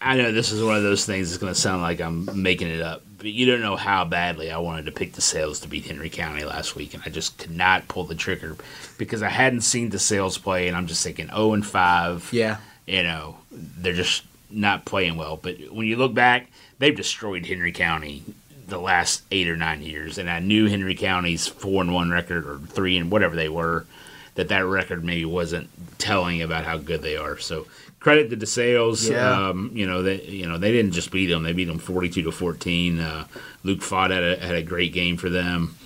I 0.00 0.16
know 0.16 0.32
this 0.32 0.50
is 0.50 0.62
one 0.62 0.76
of 0.76 0.82
those 0.82 1.06
things 1.06 1.30
that's 1.30 1.40
going 1.40 1.54
to 1.54 1.58
sound 1.58 1.80
like 1.80 2.00
I'm 2.00 2.42
making 2.42 2.68
it 2.68 2.82
up, 2.82 3.02
but 3.18 3.26
you 3.26 3.46
don't 3.46 3.60
know 3.60 3.76
how 3.76 4.04
badly 4.04 4.50
I 4.50 4.58
wanted 4.58 4.86
to 4.86 4.92
pick 4.92 5.12
DeSales 5.12 5.62
to 5.62 5.68
beat 5.68 5.86
Henry 5.86 6.10
County 6.10 6.44
last 6.44 6.74
week, 6.74 6.94
and 6.94 7.02
I 7.06 7.10
just 7.10 7.38
could 7.38 7.52
not 7.52 7.86
pull 7.86 8.02
the 8.04 8.16
trigger 8.16 8.56
because 8.98 9.22
I 9.22 9.28
hadn't 9.28 9.60
seen 9.60 9.90
DeSales 9.90 10.42
play, 10.42 10.66
and 10.66 10.76
I'm 10.76 10.88
just 10.88 11.04
thinking 11.04 11.28
0 11.28 11.52
and 11.52 11.64
5. 11.64 12.30
Yeah. 12.32 12.56
You 12.86 13.04
know, 13.04 13.36
they're 13.52 13.92
just 13.92 14.24
not 14.50 14.84
playing 14.84 15.16
well. 15.16 15.36
But 15.36 15.56
when 15.70 15.86
you 15.86 15.96
look 15.96 16.14
back, 16.14 16.50
they've 16.80 16.96
destroyed 16.96 17.46
Henry 17.46 17.70
County 17.70 18.24
the 18.72 18.78
last 18.78 19.22
eight 19.30 19.48
or 19.48 19.56
nine 19.56 19.82
years, 19.82 20.18
and 20.18 20.28
I 20.28 20.40
knew 20.40 20.66
Henry 20.66 20.94
County's 20.94 21.46
four 21.46 21.82
and 21.82 21.94
one 21.94 22.10
record 22.10 22.46
or 22.46 22.58
three 22.58 22.96
and 22.96 23.10
whatever 23.10 23.36
they 23.36 23.48
were, 23.48 23.86
that 24.34 24.48
that 24.48 24.64
record 24.64 25.04
maybe 25.04 25.24
wasn't 25.24 25.68
telling 25.98 26.42
about 26.42 26.64
how 26.64 26.78
good 26.78 27.02
they 27.02 27.16
are. 27.16 27.38
So 27.38 27.66
credit 28.00 28.30
to 28.30 28.36
DeSales. 28.36 29.10
Yeah. 29.10 29.48
Um, 29.48 29.70
you 29.74 29.86
know 29.86 30.02
they 30.02 30.22
you 30.22 30.46
know 30.46 30.58
they 30.58 30.72
didn't 30.72 30.92
just 30.92 31.10
beat 31.10 31.26
them; 31.26 31.42
they 31.42 31.52
beat 31.52 31.66
them 31.66 31.78
forty-two 31.78 32.22
to 32.22 32.32
fourteen. 32.32 32.98
Uh, 32.98 33.26
Luke 33.62 33.80
Fott 33.80 34.10
had 34.10 34.24
a, 34.24 34.36
had 34.44 34.56
a 34.56 34.62
great 34.62 34.92
game 34.92 35.16
for 35.16 35.30
them. 35.30 35.76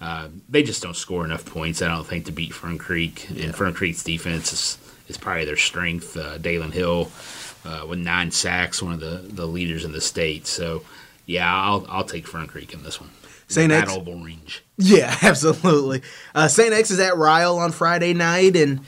Uh, 0.00 0.28
they 0.48 0.62
just 0.62 0.82
don't 0.82 0.96
score 0.96 1.24
enough 1.24 1.44
points, 1.44 1.82
I 1.82 1.88
don't 1.88 2.06
think, 2.06 2.26
to 2.26 2.32
beat 2.32 2.54
Fern 2.54 2.78
Creek. 2.78 3.28
And 3.30 3.54
Fern 3.54 3.74
Creek's 3.74 4.04
defense 4.04 4.52
is, 4.52 4.78
is 5.08 5.18
probably 5.18 5.44
their 5.44 5.56
strength. 5.56 6.16
Uh, 6.16 6.38
Dalen 6.38 6.70
Hill 6.70 7.10
uh, 7.64 7.84
with 7.88 7.98
nine 7.98 8.30
sacks, 8.30 8.80
one 8.80 8.92
of 8.92 9.00
the, 9.00 9.22
the 9.26 9.46
leaders 9.46 9.84
in 9.84 9.90
the 9.90 10.00
state. 10.00 10.46
So, 10.46 10.84
yeah, 11.28 11.54
I'll 11.54 11.86
I'll 11.88 12.04
take 12.04 12.26
Fern 12.26 12.46
Creek 12.46 12.72
in 12.72 12.82
this 12.82 13.00
one. 13.00 13.10
St. 13.48 13.70
X- 13.70 13.94
oval 13.94 14.16
range. 14.16 14.64
Yeah, 14.78 15.14
absolutely. 15.22 16.02
Uh, 16.34 16.48
St. 16.48 16.72
X 16.72 16.90
is 16.90 16.98
at 16.98 17.16
Ryle 17.16 17.58
on 17.58 17.70
Friday 17.70 18.14
night, 18.14 18.56
and 18.56 18.80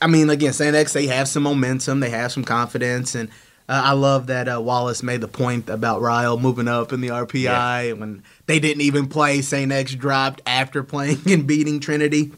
I 0.00 0.06
mean, 0.06 0.30
again, 0.30 0.52
St. 0.52 0.74
X 0.74 0.92
they 0.92 1.08
have 1.08 1.28
some 1.28 1.42
momentum, 1.42 2.00
they 2.00 2.10
have 2.10 2.30
some 2.32 2.44
confidence, 2.44 3.16
and 3.16 3.28
uh, 3.68 3.82
I 3.84 3.92
love 3.92 4.28
that 4.28 4.48
uh, 4.48 4.60
Wallace 4.60 5.02
made 5.02 5.20
the 5.20 5.28
point 5.28 5.68
about 5.68 6.00
Ryle 6.00 6.38
moving 6.38 6.68
up 6.68 6.92
in 6.92 7.00
the 7.00 7.08
RPI 7.08 7.98
when 7.98 8.22
they 8.46 8.60
didn't 8.60 8.82
even 8.82 9.08
play. 9.08 9.40
St. 9.40 9.72
X 9.72 9.94
dropped 9.94 10.40
after 10.46 10.82
playing 10.84 11.20
and 11.26 11.46
beating 11.48 11.80
Trinity. 11.80 12.30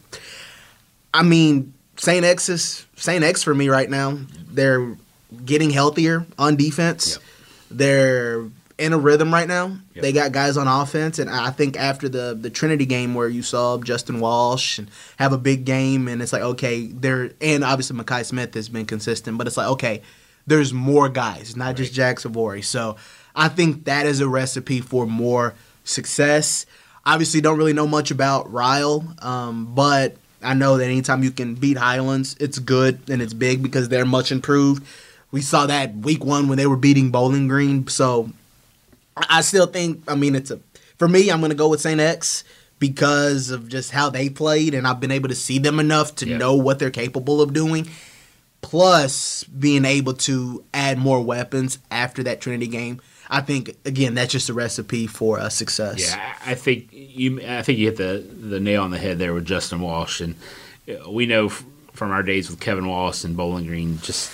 I 1.13 1.23
mean, 1.23 1.75
St. 1.99 2.25
X 2.25 2.49
is 2.49 2.87
St. 2.97 3.23
X 3.23 3.43
for 3.43 3.55
me 3.55 3.69
right 3.69 3.91
now. 3.91 4.19
They're 4.49 4.97
getting 5.45 5.69
healthier 5.69 6.25
on 6.39 6.57
defense. 6.57 7.15
Yep. 7.15 7.23
They're 7.69 8.45
in 8.79 8.93
a 8.93 8.99
rhythm 8.99 9.33
right 9.33 9.49
now. 9.49 9.79
Yep. 9.95 10.03
They 10.03 10.13
got 10.13 10.33
guys 10.33 10.57
on 10.57 10.69
offense, 10.69 11.19
and 11.19 11.31
I 11.31 11.51
think 11.51 11.79
after 11.79 12.09
the 12.09 12.37
the 12.39 12.51
Trinity 12.51 12.87
game 12.87 13.15
where 13.15 13.29
you 13.29 13.43
saw 13.43 13.79
Justin 13.79 14.21
Walsh 14.21 14.79
and 14.79 14.91
have 15.19 15.33
a 15.33 15.39
big 15.39 15.65
game, 15.65 16.09
and 16.09 16.21
it's 16.21 16.33
like 16.33 16.43
okay, 16.43 16.87
there 16.87 17.31
and 17.41 17.65
obviously 17.65 17.97
Makai 17.97 18.25
Smith 18.25 18.55
has 18.55 18.69
been 18.69 18.87
consistent, 18.87 19.39
but 19.39 19.47
it's 19.47 19.57
like 19.57 19.69
okay, 19.69 20.03
there's 20.47 20.73
more 20.73 21.09
guys, 21.09 21.57
not 21.57 21.77
just 21.77 21.93
Jack 21.93 22.21
Savory. 22.21 22.63
So 22.63 22.97
I 23.35 23.49
think 23.49 23.85
that 23.85 24.07
is 24.07 24.21
a 24.21 24.29
recipe 24.29 24.81
for 24.81 25.07
more 25.07 25.55
success. 25.85 26.67
Obviously, 27.05 27.41
don't 27.41 27.59
really 27.59 27.73
know 27.73 27.87
much 27.87 28.11
about 28.11 28.53
Ryle, 28.53 29.05
um, 29.21 29.75
but 29.75 30.17
I 30.43 30.55
know 30.55 30.77
that 30.77 30.85
anytime 30.85 31.23
you 31.23 31.31
can 31.31 31.55
beat 31.55 31.77
Highlands, 31.77 32.37
it's 32.41 32.59
good 32.59 33.01
and 33.09 33.23
it's 33.23 33.33
big 33.33 33.63
because 33.63 33.89
they're 33.89 34.05
much 34.05 34.33
improved. 34.33 34.85
We 35.31 35.41
saw 35.41 35.67
that 35.67 35.95
week 35.95 36.25
one 36.25 36.49
when 36.49 36.59
they 36.59 36.67
were 36.67 36.77
beating 36.77 37.11
Bowling 37.11 37.49
Green. 37.49 37.87
So 37.89 38.31
I 39.17 39.41
still 39.41 39.67
think, 39.67 40.03
I 40.09 40.15
mean, 40.15 40.35
it's 40.35 40.51
a 40.51 40.61
for 40.99 41.09
me. 41.09 41.31
I'm 41.31 41.41
going 41.41 41.51
to 41.51 41.57
go 41.57 41.69
with 41.69 41.81
Saint 41.81 42.01
X 42.01 42.45
because 42.79 43.51
of 43.51 43.69
just 43.69 43.91
how 43.91 44.11
they 44.11 44.29
played, 44.29 44.75
and 44.75 44.87
I've 44.87 45.01
been 45.01 45.11
able 45.11 45.29
to 45.31 45.35
see 45.35 45.59
them 45.59 45.81
enough 45.81 46.15
to 46.17 46.29
Yeah. 46.29 46.37
know 46.37 46.55
what 46.55 46.79
they're 46.79 46.91
capable 46.91 47.41
of 47.41 47.53
doing. 47.53 47.89
Plus, 48.63 49.45
being 49.45 49.85
able 49.85 50.15
to 50.15 50.65
add 50.75 50.99
more 50.99 51.21
weapons 51.23 51.79
after 51.91 52.23
that 52.25 52.41
Trinity 52.41 52.67
game, 52.67 53.01
I 53.31 53.41
think 53.41 53.77
again 53.85 54.15
that's 54.15 54.33
just 54.33 54.49
a 54.49 54.55
recipe 54.55 55.07
for 55.07 55.39
uh, 55.39 55.49
success. 55.49 56.01
Yeah, 56.01 56.35
I 56.45 56.55
think 56.55 56.89
you. 56.93 57.41
I 57.47 57.63
think 57.63 57.79
you 57.79 57.87
hit 57.87 57.97
the 57.97 58.25
the 58.49 58.59
nail 58.61 58.83
on 58.83 58.91
the 58.91 58.99
head 58.99 59.19
there 59.19 59.35
with 59.35 59.45
Justin 59.45 59.81
Walsh, 59.81 60.21
and 60.21 60.35
we 61.09 61.27
know 61.27 61.47
f- 61.47 61.65
from 61.93 62.11
our 62.11 62.23
days 62.23 62.51
with 62.51 62.59
Kevin 62.61 62.87
Wallace 62.89 63.25
and 63.25 63.37
Bowling 63.37 63.67
Green 63.67 63.99
just 64.03 64.31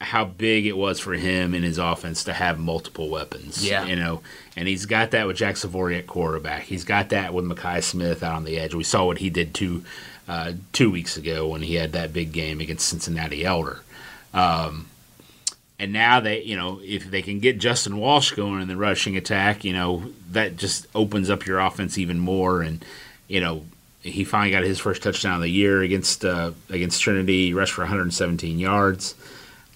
how 0.00 0.24
big 0.24 0.66
it 0.66 0.76
was 0.76 0.98
for 0.98 1.12
him 1.12 1.54
in 1.54 1.62
his 1.62 1.76
offense 1.78 2.24
to 2.24 2.32
have 2.32 2.58
multiple 2.58 3.08
weapons. 3.10 3.66
Yeah. 3.66 3.84
you 3.84 3.96
know, 3.96 4.22
and 4.56 4.66
he's 4.66 4.86
got 4.86 5.10
that 5.10 5.26
with 5.26 5.36
Jack 5.36 5.56
Savory 5.58 5.98
at 5.98 6.06
quarterback. 6.06 6.62
He's 6.62 6.84
got 6.84 7.10
that 7.10 7.34
with 7.34 7.44
Makai 7.44 7.82
Smith 7.82 8.22
out 8.22 8.36
on 8.36 8.44
the 8.44 8.58
edge. 8.58 8.74
We 8.74 8.84
saw 8.84 9.04
what 9.04 9.18
he 9.18 9.28
did 9.28 9.54
two 9.54 9.84
uh, 10.26 10.52
two 10.72 10.90
weeks 10.90 11.16
ago 11.16 11.48
when 11.48 11.60
he 11.62 11.74
had 11.74 11.92
that 11.92 12.12
big 12.12 12.32
game 12.32 12.60
against 12.60 12.88
Cincinnati 12.88 13.44
Elder. 13.44 13.80
Um, 14.32 14.86
and 15.78 15.92
now 15.92 16.20
they, 16.20 16.42
you 16.42 16.56
know, 16.56 16.80
if 16.82 17.10
they 17.10 17.22
can 17.22 17.40
get 17.40 17.58
Justin 17.58 17.96
Walsh 17.96 18.32
going 18.32 18.62
in 18.62 18.68
the 18.68 18.76
rushing 18.76 19.16
attack, 19.16 19.64
you 19.64 19.72
know, 19.72 20.12
that 20.30 20.56
just 20.56 20.86
opens 20.94 21.30
up 21.30 21.46
your 21.46 21.58
offense 21.58 21.98
even 21.98 22.18
more. 22.18 22.62
And 22.62 22.84
you 23.28 23.40
know, 23.40 23.64
he 24.02 24.24
finally 24.24 24.50
got 24.50 24.62
his 24.62 24.78
first 24.78 25.02
touchdown 25.02 25.36
of 25.36 25.42
the 25.42 25.50
year 25.50 25.82
against 25.82 26.24
uh, 26.24 26.52
against 26.68 27.02
Trinity. 27.02 27.46
He 27.46 27.54
rushed 27.54 27.74
for 27.74 27.82
117 27.82 28.58
yards. 28.58 29.14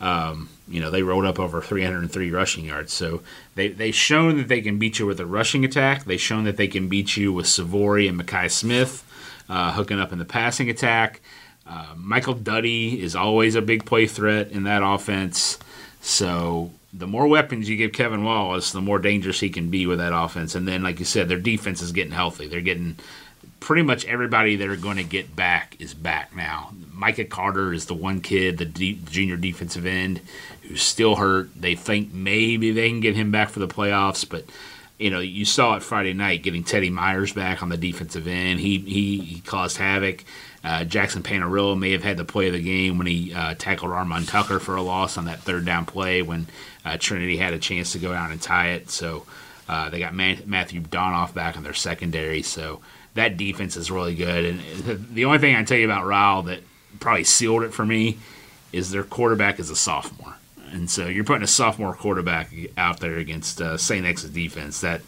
Um, 0.00 0.48
you 0.68 0.80
know, 0.80 0.90
they 0.90 1.02
rolled 1.02 1.24
up 1.24 1.38
over 1.38 1.61
303 1.61 2.30
rushing 2.30 2.64
yards. 2.64 2.92
So 2.92 3.22
they 3.54 3.68
they've 3.68 3.94
shown 3.94 4.37
that 4.38 4.48
they 4.48 4.61
can 4.61 4.78
beat 4.78 4.98
you 4.98 5.07
with 5.07 5.20
a 5.20 5.26
rushing 5.26 5.64
attack. 5.64 6.04
They've 6.04 6.20
shown 6.20 6.44
that 6.44 6.57
they 6.57 6.68
can 6.68 6.88
beat 6.88 7.16
you 7.16 7.33
with 7.33 7.46
Savory 7.46 8.09
and 8.09 8.20
Makai 8.20 8.50
Smith 8.50 9.04
uh, 9.48 9.72
hooking 9.72 10.00
up 10.00 10.12
in 10.12 10.18
the 10.18 10.24
passing 10.24 10.70
attack. 10.70 11.20
Uh, 11.66 11.94
Michael 11.96 12.35
Duddy 12.35 13.00
is 13.00 13.16
always 13.16 13.54
a 13.54 13.62
big 13.62 13.85
play 13.85 14.07
threat 14.07 14.50
in 14.50 14.64
that 14.64 14.83
offense. 14.85 15.59
So 16.00 16.70
the 16.92 17.07
more 17.07 17.26
weapons 17.26 17.68
you 17.68 17.76
give 17.76 17.92
Kevin 17.92 18.24
Wallace, 18.24 18.72
the 18.72 18.80
more 18.80 18.98
dangerous 18.98 19.40
he 19.40 19.48
can 19.48 19.70
be 19.70 19.87
with 19.87 19.98
that 19.98 20.14
offense. 20.14 20.54
And 20.54 20.68
then, 20.68 20.83
like 20.83 20.98
you 20.98 21.04
said, 21.04 21.28
their 21.28 21.38
defense 21.38 21.80
is 21.80 21.92
getting 21.92 22.12
healthy. 22.12 22.46
They're 22.46 22.61
getting 22.61 22.96
pretty 23.64 23.83
much 23.83 24.05
everybody 24.05 24.57
they're 24.57 24.77
going 24.77 24.98
to 24.98 25.03
get 25.03 25.35
back 25.35 25.74
is 25.79 25.94
back 25.94 26.37
now. 26.37 26.70
Micah 26.92 27.24
Carter 27.24 27.72
is 27.72 27.87
the 27.87 27.94
one 27.94 28.20
kid, 28.20 28.59
the 28.59 28.66
de- 28.66 29.00
junior 29.07 29.38
defensive 29.38 29.87
end, 29.87 30.20
who's 30.61 30.83
still 30.83 31.16
hurt. 31.16 31.48
They 31.59 31.74
think 31.74 32.12
maybe 32.12 32.72
they 32.72 32.90
can 32.90 33.00
get 33.00 33.16
him 33.16 33.31
back 33.31 33.48
for 33.48 33.61
the 33.61 33.66
playoffs, 33.66 34.29
but 34.29 34.44
you 34.98 35.09
know, 35.09 35.20
you 35.20 35.46
saw 35.46 35.77
it 35.77 35.83
Friday 35.83 36.12
night 36.12 36.42
getting 36.42 36.62
Teddy 36.62 36.90
Myers 36.90 37.33
back 37.33 37.62
on 37.62 37.70
the 37.70 37.79
defensive 37.79 38.29
end. 38.29 38.61
He 38.61 38.79
he, 38.81 39.18
he 39.20 39.40
caused 39.40 39.79
havoc. 39.79 40.24
Uh, 40.62 40.85
Jackson 40.85 41.22
Panarillo 41.22 41.77
may 41.77 41.92
have 41.92 42.05
had 42.05 42.18
the 42.18 42.24
play 42.24 42.48
of 42.48 42.53
the 42.53 42.62
game 42.62 42.98
when 42.98 43.07
he 43.07 43.33
uh, 43.33 43.55
tackled 43.55 43.92
Armand 43.92 44.29
Tucker 44.29 44.59
for 44.59 44.77
a 44.77 44.83
loss 44.83 45.16
on 45.16 45.24
that 45.24 45.40
third 45.40 45.64
down 45.64 45.87
play 45.87 46.20
when 46.20 46.48
uh, 46.85 46.98
Trinity 47.00 47.38
had 47.38 47.55
a 47.55 47.59
chance 47.59 47.92
to 47.92 47.98
go 47.98 48.12
down 48.12 48.31
and 48.31 48.42
tie 48.42 48.72
it. 48.72 48.90
So 48.90 49.24
uh, 49.70 49.88
they 49.88 50.00
got 50.00 50.14
Matthew 50.14 50.83
Donoff 50.83 51.33
back 51.33 51.57
in 51.57 51.62
their 51.62 51.72
secondary. 51.72 52.42
So 52.42 52.83
that 53.14 53.37
defense 53.37 53.77
is 53.77 53.90
really 53.90 54.14
good. 54.14 54.44
And 54.44 54.61
the- 55.12 55.24
only 55.24 55.38
thing 55.38 55.57
I 55.57 55.64
tell 55.64 55.79
you 55.79 55.85
about 55.85 56.05
Ryle 56.05 56.42
that 56.42 56.61
probably 57.00 57.24
sealed 57.24 57.62
it 57.62 57.72
for 57.72 57.87
me 57.87 58.18
is 58.72 58.90
their 58.90 59.05
quarterback 59.05 59.59
is 59.59 59.70
a 59.70 59.77
sophomore. 59.77 60.35
And 60.72 60.90
so 60.90 61.07
you're 61.07 61.24
putting 61.24 61.44
a 61.44 61.48
sophomore 61.48 61.94
quarterback 61.94 62.53
out 62.77 62.98
there 62.98 63.16
against 63.18 63.61
uh, 63.61 63.77
St. 63.77 64.05
X's 64.05 64.31
defense. 64.31 64.81
That 64.81 65.03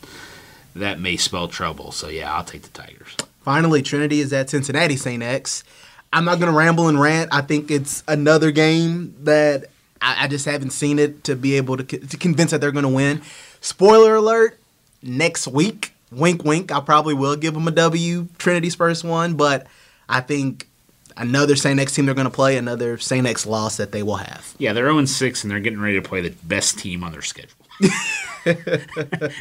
that 0.77 1.01
may 1.01 1.17
spell 1.17 1.49
trouble. 1.49 1.91
So 1.91 2.09
yeah, 2.09 2.33
I'll 2.33 2.45
take 2.45 2.63
the 2.63 2.69
Tigers. 2.69 3.17
Finally, 3.43 3.83
Trinity 3.83 4.21
is 4.21 4.33
at 4.33 4.51
Cincinnati 4.51 4.97
St. 4.97 5.23
X. 5.23 5.65
I'm 6.13 6.25
not 6.25 6.39
going 6.39 6.53
to 6.53 6.57
ramble 6.57 6.89
and 6.89 7.01
rant. 7.01 7.35
I 7.35 7.41
think 7.41 7.71
it's 7.71 8.05
another 8.07 8.53
game 8.53 9.17
that 9.25 9.67
I, 10.01 10.25
I 10.25 10.29
just 10.29 10.45
haven't 10.45 10.71
seen 10.71 11.01
it 11.01 11.25
to 11.25 11.35
be 11.35 11.57
able 11.57 11.77
to, 11.79 11.83
to 11.85 12.17
convince 12.17 12.53
that 12.53 12.61
they're 12.61 12.71
going 12.73 12.85
to 12.85 12.89
win. 12.89 13.23
Spoiler 13.61 14.15
alert: 14.15 14.61
next 15.03 15.49
week 15.49 15.93
wink, 16.11 16.45
wink. 16.45 16.73
I 16.73 16.81
probably 16.81 17.15
will 17.15 17.37
give 17.37 17.55
them 17.55 17.69
a 17.69 17.73
W. 17.73 18.29
Trinity's 18.39 18.75
first 18.75 19.05
one, 19.05 19.35
but 19.35 19.67
I 20.09 20.21
think 20.21 20.69
another 21.17 21.57
St. 21.57 21.79
X 21.79 21.95
team 21.95 22.07
they're 22.07 22.15
going 22.15 22.27
to 22.27 22.31
play, 22.31 22.57
another 22.57 22.99
St. 22.99 23.27
X 23.27 23.47
loss 23.47 23.77
that 23.77 23.93
they 23.93 24.03
will 24.03 24.17
have. 24.17 24.55
Yeah, 24.59 24.73
they're 24.73 24.87
0 24.87 25.05
6 25.05 25.45
and 25.45 25.51
they're 25.51 25.61
getting 25.61 25.81
ready 25.81 26.01
to 26.01 26.07
play 26.07 26.21
the 26.21 26.31
best 26.45 26.79
team 26.79 27.03
on 27.03 27.13
their 27.13 27.23
schedule. 27.23 27.66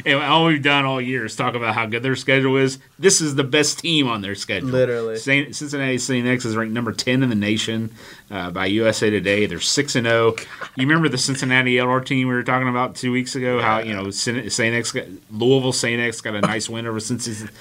and 0.04 0.22
all 0.22 0.46
we've 0.46 0.62
done 0.62 0.84
all 0.84 1.00
year 1.00 1.24
is 1.24 1.36
talk 1.36 1.54
about 1.54 1.74
how 1.74 1.86
good 1.86 2.02
their 2.02 2.16
schedule 2.16 2.56
is. 2.56 2.78
This 2.98 3.20
is 3.20 3.34
the 3.34 3.44
best 3.44 3.78
team 3.78 4.08
on 4.08 4.20
their 4.20 4.34
schedule. 4.34 4.70
Literally. 4.70 5.16
Saint, 5.16 5.54
Cincinnati 5.54 5.98
St. 5.98 6.26
X 6.26 6.44
is 6.44 6.56
ranked 6.56 6.74
number 6.74 6.92
10 6.92 7.22
in 7.22 7.28
the 7.28 7.34
nation 7.36 7.92
uh, 8.30 8.50
by 8.50 8.66
USA 8.66 9.10
Today. 9.10 9.46
They're 9.46 9.60
6 9.60 9.96
and 9.96 10.06
0. 10.06 10.34
You 10.76 10.86
remember 10.86 11.08
the 11.08 11.18
Cincinnati 11.18 11.78
Elder 11.78 12.00
team 12.00 12.28
we 12.28 12.34
were 12.34 12.42
talking 12.42 12.68
about 12.68 12.96
two 12.96 13.12
weeks 13.12 13.34
ago? 13.36 13.60
How, 13.60 13.78
you 13.78 13.94
know, 13.94 14.10
St. 14.10 14.58
X, 14.60 14.92
got, 14.92 15.04
Louisville 15.30 15.72
St. 15.72 16.00
X 16.00 16.20
got 16.20 16.34
a 16.34 16.40
nice 16.40 16.68
win 16.68 16.86
over 16.86 17.00
Cincinnati. 17.00 17.52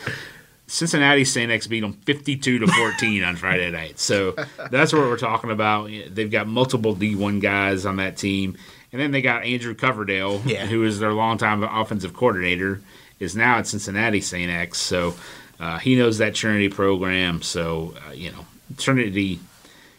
Cincinnati 0.67 1.23
St. 1.25 1.51
X 1.51 1.67
beat 1.67 1.81
them 1.81 1.93
52 1.93 2.59
to 2.59 2.67
14 2.67 3.23
on 3.23 3.35
Friday 3.35 3.69
night. 3.69 3.99
So 3.99 4.35
that's 4.71 4.91
what 4.91 5.03
we're 5.03 5.17
talking 5.17 5.51
about. 5.51 5.91
They've 6.09 6.31
got 6.31 6.47
multiple 6.47 6.95
D1 6.95 7.39
guys 7.39 7.85
on 7.85 7.97
that 7.97 8.17
team. 8.17 8.57
And 8.95 9.01
then 9.01 9.11
they 9.11 9.21
got 9.21 9.43
Andrew 9.43 9.75
Coverdale, 9.75 10.41
Yeah. 10.45 10.65
who 10.67 10.85
is 10.85 10.99
their 10.99 11.11
longtime 11.11 11.63
offensive 11.63 12.13
coordinator, 12.13 12.79
is 13.19 13.35
now 13.35 13.57
at 13.57 13.67
Cincinnati 13.67 14.21
St. 14.21 14.49
X. 14.49 14.77
So 14.77 15.15
uh, 15.59 15.79
he 15.79 15.97
knows 15.97 16.19
that 16.19 16.33
Trinity 16.33 16.69
program. 16.69 17.41
So, 17.41 17.93
uh, 18.07 18.13
you 18.13 18.31
know, 18.31 18.45
Trinity 18.77 19.41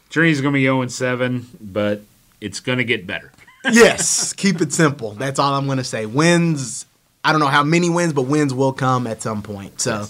Trinity's 0.08 0.40
going 0.40 0.54
to 0.54 0.56
be 0.56 0.64
0 0.64 0.86
7, 0.86 1.46
but 1.60 2.00
it's 2.40 2.60
going 2.60 2.78
to 2.78 2.84
get 2.84 3.06
better. 3.06 3.32
yes, 3.70 4.32
keep 4.32 4.62
it 4.62 4.72
simple. 4.72 5.10
That's 5.10 5.38
all 5.38 5.52
I'm 5.52 5.66
going 5.66 5.76
to 5.76 5.84
say. 5.84 6.06
Wins, 6.06 6.86
I 7.22 7.32
don't 7.32 7.40
know 7.42 7.48
how 7.48 7.64
many 7.64 7.90
wins, 7.90 8.14
but 8.14 8.22
wins 8.22 8.54
will 8.54 8.72
come 8.72 9.06
at 9.06 9.20
some 9.20 9.42
point. 9.42 9.78
So 9.78 10.06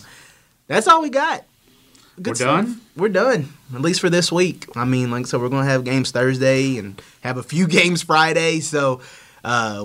that's 0.68 0.86
all 0.86 1.02
we 1.02 1.10
got. 1.10 1.42
Good 2.16 2.28
We're 2.28 2.34
stuff. 2.34 2.64
done? 2.64 2.80
We're 2.96 3.08
done, 3.10 3.48
at 3.74 3.80
least 3.82 4.00
for 4.00 4.08
this 4.10 4.32
week. 4.32 4.66
I 4.74 4.84
mean, 4.84 5.10
like, 5.10 5.26
so 5.26 5.38
we're 5.38 5.48
going 5.50 5.64
to 5.66 5.70
have 5.70 5.84
games 5.84 6.10
Thursday 6.10 6.78
and 6.78 7.00
have 7.20 7.36
a 7.36 7.42
few 7.42 7.66
games 7.78 8.02
Friday. 8.02 8.60
So 8.60 9.00
uh, 9.44 9.84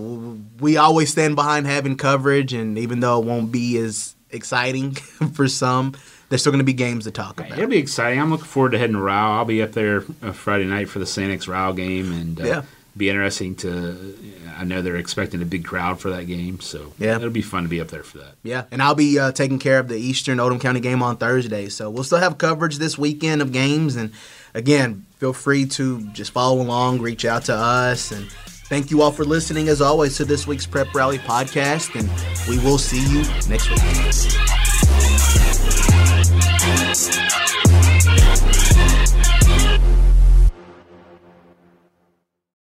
we 0.59 0.77
always 0.77 1.11
stand 1.11 1.35
behind 1.35 1.67
having 1.67 1.97
coverage, 1.97 2.53
and 2.53 2.77
even 2.77 2.99
though 3.01 3.19
it 3.21 3.25
won't 3.25 3.51
be 3.51 3.77
as 3.77 4.15
exciting 4.29 4.91
for 5.33 5.47
some, 5.47 5.93
there's 6.29 6.41
still 6.41 6.53
going 6.53 6.59
to 6.59 6.65
be 6.65 6.73
games 6.73 7.03
to 7.03 7.11
talk 7.11 7.39
about. 7.39 7.51
It'll 7.51 7.67
be 7.69 7.77
exciting. 7.77 8.19
I'm 8.21 8.29
looking 8.31 8.45
forward 8.45 8.71
to 8.71 8.77
heading 8.77 8.95
to 8.95 9.01
Ryle. 9.01 9.33
I'll 9.33 9.45
be 9.45 9.61
up 9.61 9.73
there 9.73 10.05
uh, 10.23 10.31
Friday 10.31 10.63
night 10.65 10.87
for 10.89 10.99
the 10.99 11.05
St. 11.05 11.29
X 11.31 11.47
Ryle 11.49 11.73
game, 11.73 12.11
and 12.13 12.39
uh, 12.39 12.43
Yeah. 12.45 12.61
Be 12.97 13.09
interesting 13.09 13.55
to. 13.57 14.15
I 14.57 14.63
know 14.65 14.81
they're 14.81 14.97
expecting 14.97 15.41
a 15.41 15.45
big 15.45 15.63
crowd 15.65 15.99
for 15.99 16.09
that 16.11 16.25
game, 16.27 16.59
so 16.59 16.91
Yeah. 16.99 17.15
it'll 17.15 17.29
be 17.29 17.41
fun 17.41 17.63
to 17.63 17.69
be 17.69 17.79
up 17.81 17.87
there 17.87 18.03
for 18.03 18.17
that. 18.19 18.35
Yeah, 18.43 18.65
and 18.71 18.81
I'll 18.81 18.95
be 18.95 19.17
uh, 19.17 19.31
taking 19.31 19.59
care 19.59 19.79
of 19.79 19.87
the 19.87 19.97
Eastern 19.97 20.39
Oldham 20.39 20.59
County 20.59 20.79
game 20.81 21.01
on 21.01 21.17
Thursday. 21.17 21.69
So 21.69 21.89
we'll 21.89 22.03
still 22.03 22.17
have 22.19 22.37
coverage 22.37 22.77
this 22.77 22.97
weekend 22.97 23.41
of 23.41 23.51
games. 23.51 23.95
And 23.95 24.11
again, 24.53 25.05
feel 25.17 25.33
free 25.33 25.65
to 25.67 26.01
just 26.09 26.31
follow 26.31 26.61
along, 26.61 26.99
reach 27.01 27.23
out 27.25 27.45
to 27.45 27.55
us. 27.55 28.11
And 28.11 28.29
thank 28.69 28.91
you 28.91 29.01
all 29.01 29.11
for 29.11 29.23
listening, 29.25 29.69
as 29.69 29.81
always, 29.81 30.17
to 30.17 30.25
this 30.25 30.45
week's 30.45 30.65
Prep 30.65 30.93
Rally 30.93 31.17
podcast. 31.19 31.97
And 31.97 32.09
we 32.49 32.63
will 32.63 32.77
see 32.77 33.01
you 33.09 33.23
next 33.49 33.69
week. 33.69 34.50